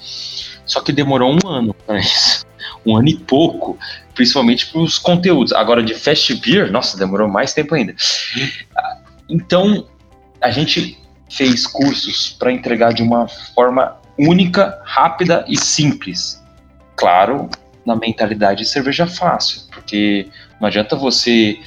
[0.66, 2.44] Só que demorou um ano para isso.
[2.84, 3.78] Um ano e pouco,
[4.14, 5.52] principalmente para os conteúdos.
[5.52, 7.94] Agora, de Fast Beer, nossa, demorou mais tempo ainda.
[9.28, 9.86] Então,
[10.40, 10.98] a gente
[11.30, 16.42] fez cursos para entregar de uma forma única, rápida e simples.
[16.96, 17.48] Claro,
[17.84, 20.28] na mentalidade de cerveja fácil, porque
[20.60, 21.58] não adianta você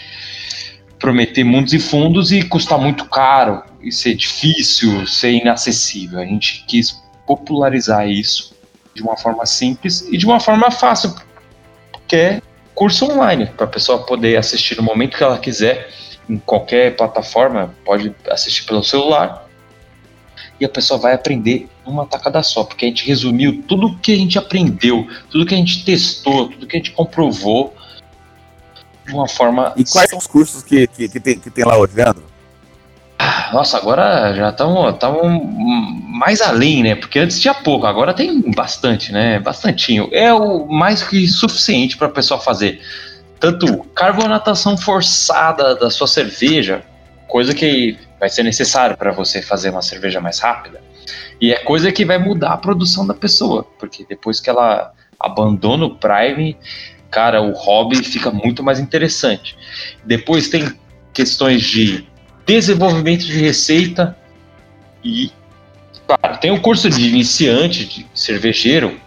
[1.00, 6.20] prometer mundos e fundos e custar muito caro, e ser difícil, ser inacessível.
[6.20, 8.56] A gente quis popularizar isso
[8.94, 11.14] de uma forma simples e de uma forma fácil,
[12.08, 12.42] que é
[12.74, 15.90] curso online, para a pessoa poder assistir no momento que ela quiser,
[16.30, 19.48] em qualquer plataforma, pode assistir pelo celular,
[20.60, 24.16] e a pessoa vai aprender numa tacada só, porque a gente resumiu tudo que a
[24.16, 27.76] gente aprendeu, tudo que a gente testou, tudo que a gente comprovou
[29.06, 29.74] de uma forma.
[29.76, 32.24] E quais são os cursos que, que, que, tem, que tem lá hoje, Leandro?
[33.54, 35.00] Nossa, agora já estamos
[36.10, 36.96] mais além, né?
[36.96, 39.40] Porque antes tinha pouco, agora tem bastante, né?
[39.40, 40.10] Bastantinho.
[40.12, 42.82] É o mais que suficiente para a pessoa fazer.
[43.40, 46.84] Tanto carbonatação forçada da sua cerveja,
[47.28, 50.82] coisa que vai ser necessário para você fazer uma cerveja mais rápida.
[51.40, 55.86] E é coisa que vai mudar a produção da pessoa, porque depois que ela abandona
[55.86, 56.58] o Prime,
[57.14, 59.56] cara, o hobby fica muito mais interessante.
[60.04, 60.74] Depois tem
[61.14, 62.06] questões de
[62.44, 64.18] desenvolvimento de receita
[65.04, 65.32] e,
[66.08, 69.00] claro, tem o curso de iniciante, de cervejeiro,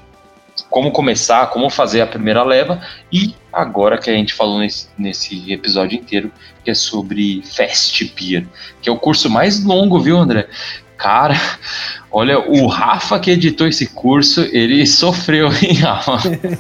[0.70, 2.80] como começar, como fazer a primeira leva
[3.12, 6.30] e agora que a gente falou nesse, nesse episódio inteiro,
[6.64, 8.46] que é sobre Fast Beer,
[8.80, 10.48] que é o curso mais longo, viu, André?
[10.96, 11.38] Cara,
[12.10, 16.18] olha, o Rafa que editou esse curso, ele sofreu, hein, Rafa?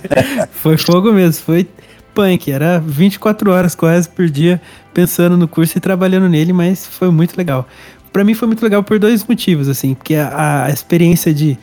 [0.52, 1.66] foi fogo mesmo, foi
[2.14, 4.60] punk, era 24 horas quase por dia
[4.94, 7.68] pensando no curso e trabalhando nele, mas foi muito legal.
[8.12, 11.58] Para mim foi muito legal por dois motivos, assim, porque a, a experiência de,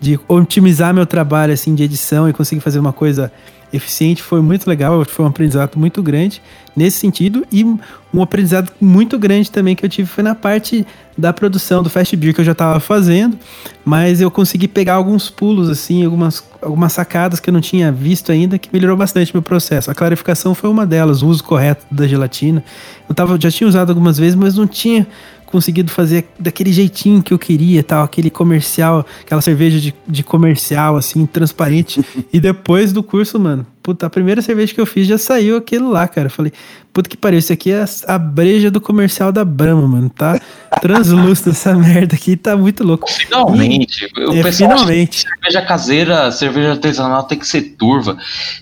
[0.00, 3.32] de otimizar meu trabalho, assim, de edição e conseguir fazer uma coisa
[3.72, 6.40] eficiente foi muito legal, foi um aprendizado muito grande
[6.74, 10.86] nesse sentido e um aprendizado muito grande também que eu tive foi na parte
[11.16, 13.38] da produção do Fast Beer que eu já estava fazendo,
[13.84, 18.30] mas eu consegui pegar alguns pulos assim, algumas, algumas sacadas que eu não tinha visto
[18.30, 19.90] ainda que melhorou bastante meu processo.
[19.90, 22.62] A clarificação foi uma delas, o uso correto da gelatina.
[23.08, 25.06] Eu tava, já tinha usado algumas vezes, mas não tinha
[25.46, 30.96] conseguido fazer daquele jeitinho que eu queria, tal, aquele comercial, aquela cerveja de, de comercial,
[30.96, 32.04] assim, transparente.
[32.32, 35.90] e depois do curso, mano, puta, a primeira cerveja que eu fiz já saiu aquilo
[35.90, 36.26] lá, cara.
[36.26, 36.52] Eu falei,
[36.92, 40.10] puta que pariu, isso aqui é a breja do comercial da Brahma, mano.
[40.10, 40.40] Tá
[40.80, 43.10] translúcido essa merda aqui, tá muito louco.
[43.10, 44.10] Finalmente.
[44.16, 45.22] E, o é, pessoal finalmente.
[45.22, 48.18] cerveja caseira, cerveja artesanal tem que ser turva.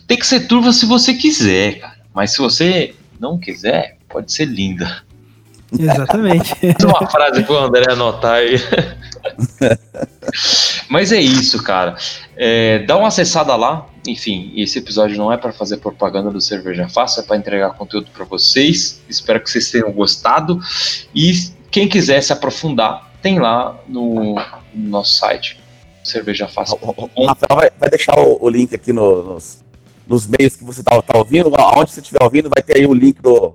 [0.07, 1.95] Tem que ser turva se você quiser, cara.
[2.15, 5.03] Mas se você não quiser, pode ser linda.
[5.79, 6.55] Exatamente.
[6.85, 8.57] uma frase pro André anotar aí.
[10.89, 11.97] Mas é isso, cara.
[12.37, 13.87] É, dá uma acessada lá.
[14.07, 18.11] Enfim, esse episódio não é para fazer propaganda do Cerveja Fácil, é para entregar conteúdo
[18.13, 19.01] para vocês.
[19.09, 20.61] Espero que vocês tenham gostado.
[21.15, 21.33] E
[21.71, 24.35] quem quiser se aprofundar, tem lá no,
[24.75, 25.59] no nosso site,
[26.03, 26.79] Cerveja Fácil.
[27.15, 29.65] O, Rafael vai, vai deixar o, o, link aqui no, nos,
[30.07, 32.93] nos meios que você está tá ouvindo, aonde você estiver ouvindo, vai ter aí o
[32.93, 33.55] link do,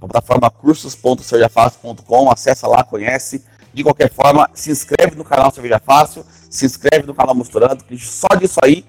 [0.00, 3.44] da plataforma cursos.cervejafácil.com, acessa lá, conhece.
[3.74, 7.98] De qualquer forma, se inscreve no canal Cerveja Fácil, se inscreve no canal Mosturando, que
[7.98, 8.84] só disso aí,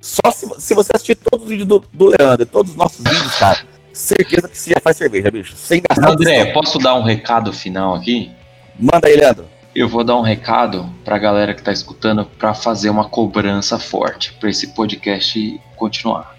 [0.00, 3.34] só se, se você assistir todos os vídeos do, do Leandro, todos os nossos vídeos,
[3.36, 3.58] cara,
[3.92, 5.56] certeza que você já faz cerveja, bicho.
[5.56, 8.30] Sem gastar André, posso dar um recado final aqui?
[8.78, 9.46] Manda aí, Leandro.
[9.74, 13.78] Eu vou dar um recado para a galera que está escutando para fazer uma cobrança
[13.78, 16.36] forte para esse podcast continuar.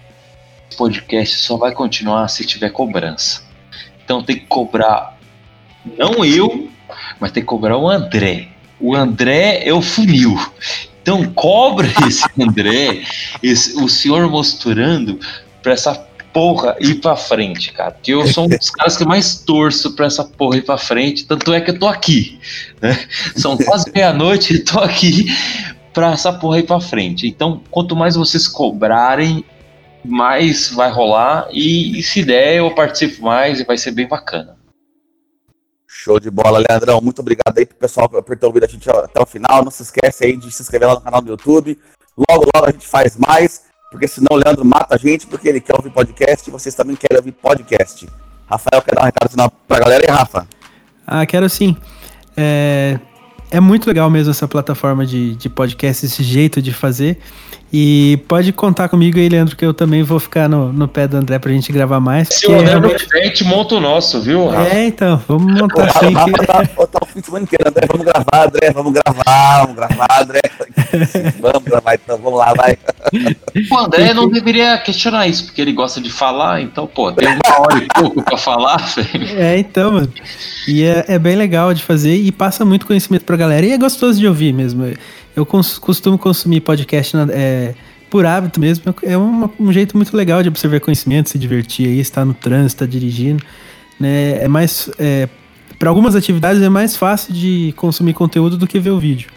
[0.68, 3.45] Esse podcast só vai continuar se tiver cobrança.
[4.06, 5.18] Então tem que cobrar,
[5.98, 6.68] não eu,
[7.18, 8.50] mas tem que cobrar o André.
[8.78, 10.38] O André é o funil.
[11.02, 13.02] Então cobra esse André,
[13.42, 15.18] esse, o senhor mostrando
[15.60, 15.92] para essa
[16.32, 17.90] porra ir pra frente, cara.
[17.90, 21.24] Porque eu sou um dos caras que mais torço pra essa porra ir pra frente.
[21.24, 22.38] Tanto é que eu tô aqui.
[22.80, 22.96] Né?
[23.34, 25.26] São quase meia-noite e tô aqui
[25.92, 27.26] pra essa porra ir pra frente.
[27.26, 29.44] Então, quanto mais vocês cobrarem,
[30.06, 31.48] mais vai rolar.
[31.50, 34.56] E, e se der, eu participo mais e vai ser bem bacana.
[35.86, 37.00] Show de bola, Leandrão.
[37.00, 39.64] Muito obrigado aí pro pessoal por ter ouvido a gente até o final.
[39.64, 41.78] Não se esquece aí de se inscrever lá no canal do YouTube.
[42.16, 45.60] Logo, logo a gente faz mais porque senão o Leandro mata a gente, porque ele
[45.60, 48.06] quer ouvir podcast e vocês também querem ouvir podcast.
[48.46, 50.46] Rafael, quer dar um recado final pra galera aí, Rafa?
[51.06, 51.76] Ah, quero sim.
[52.36, 52.98] É,
[53.50, 57.18] é muito legal mesmo essa plataforma de, de podcast, esse jeito de fazer.
[57.72, 61.16] E pode contar comigo aí, Leandro, que eu também vou ficar no, no pé do
[61.16, 62.28] André pra gente gravar mais.
[62.28, 63.06] Se o André é realmente...
[63.12, 64.76] a gente monta o nosso, viu, Rafa?
[64.76, 66.12] É, então, vamos montar assim.
[66.12, 70.22] Vamos botar o fim de semana inteiro, André, vamos gravar, André, vamos gravar, vamos gravar,
[70.22, 70.40] André.
[71.40, 72.78] vamos gravar, então, vamos lá, vai.
[73.70, 77.60] O André não deveria questionar isso, porque ele gosta de falar, então, pô, tem uma
[77.60, 79.38] hora e pouco pra falar, velho.
[79.40, 80.12] É, então, mano.
[80.68, 83.66] E é, é bem legal de fazer e passa muito conhecimento pra galera.
[83.66, 84.84] E é gostoso de ouvir mesmo.
[85.36, 87.74] Eu cons costumo consumir podcast é,
[88.08, 88.94] por hábito mesmo.
[89.02, 92.82] É um, um, jeito muito legal de absorver conhecimento, se divertir aí, estar no trânsito,
[92.82, 93.44] estar dirigindo.
[94.00, 94.42] Né?
[94.42, 94.90] É mais.
[94.98, 95.28] É,
[95.78, 99.28] para algumas atividades é mais fácil de consumir conteúdo do que ver o vídeo.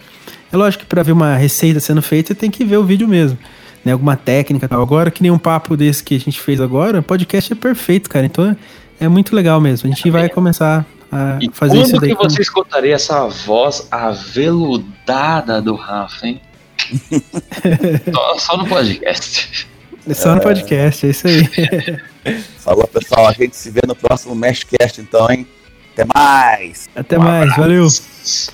[0.52, 3.08] É lógico que para ver uma receita sendo feita, você tem que ver o vídeo
[3.08, 3.38] mesmo.
[3.84, 3.92] Né?
[3.92, 4.82] Alguma técnica tal.
[4.82, 8.26] Agora, que nem um papo desse que a gente fez agora, podcast é perfeito, cara.
[8.26, 8.56] Então é,
[9.02, 9.92] é muito legal mesmo.
[9.92, 12.16] A gente vai começar a e fazer isso daí.
[12.16, 16.42] Como que você escutaria essa voz aveludada do Rafa, hein?
[18.14, 19.68] só, só, no podcast.
[20.08, 21.44] É só no podcast, é isso aí.
[22.60, 23.28] Falou, pessoal.
[23.28, 25.48] A gente se vê no próximo Meshcast, então, hein?
[25.94, 26.90] Até mais.
[26.96, 27.60] Até um mais, abraço.
[27.60, 27.88] valeu.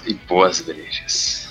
[0.08, 1.45] E boas igrejas.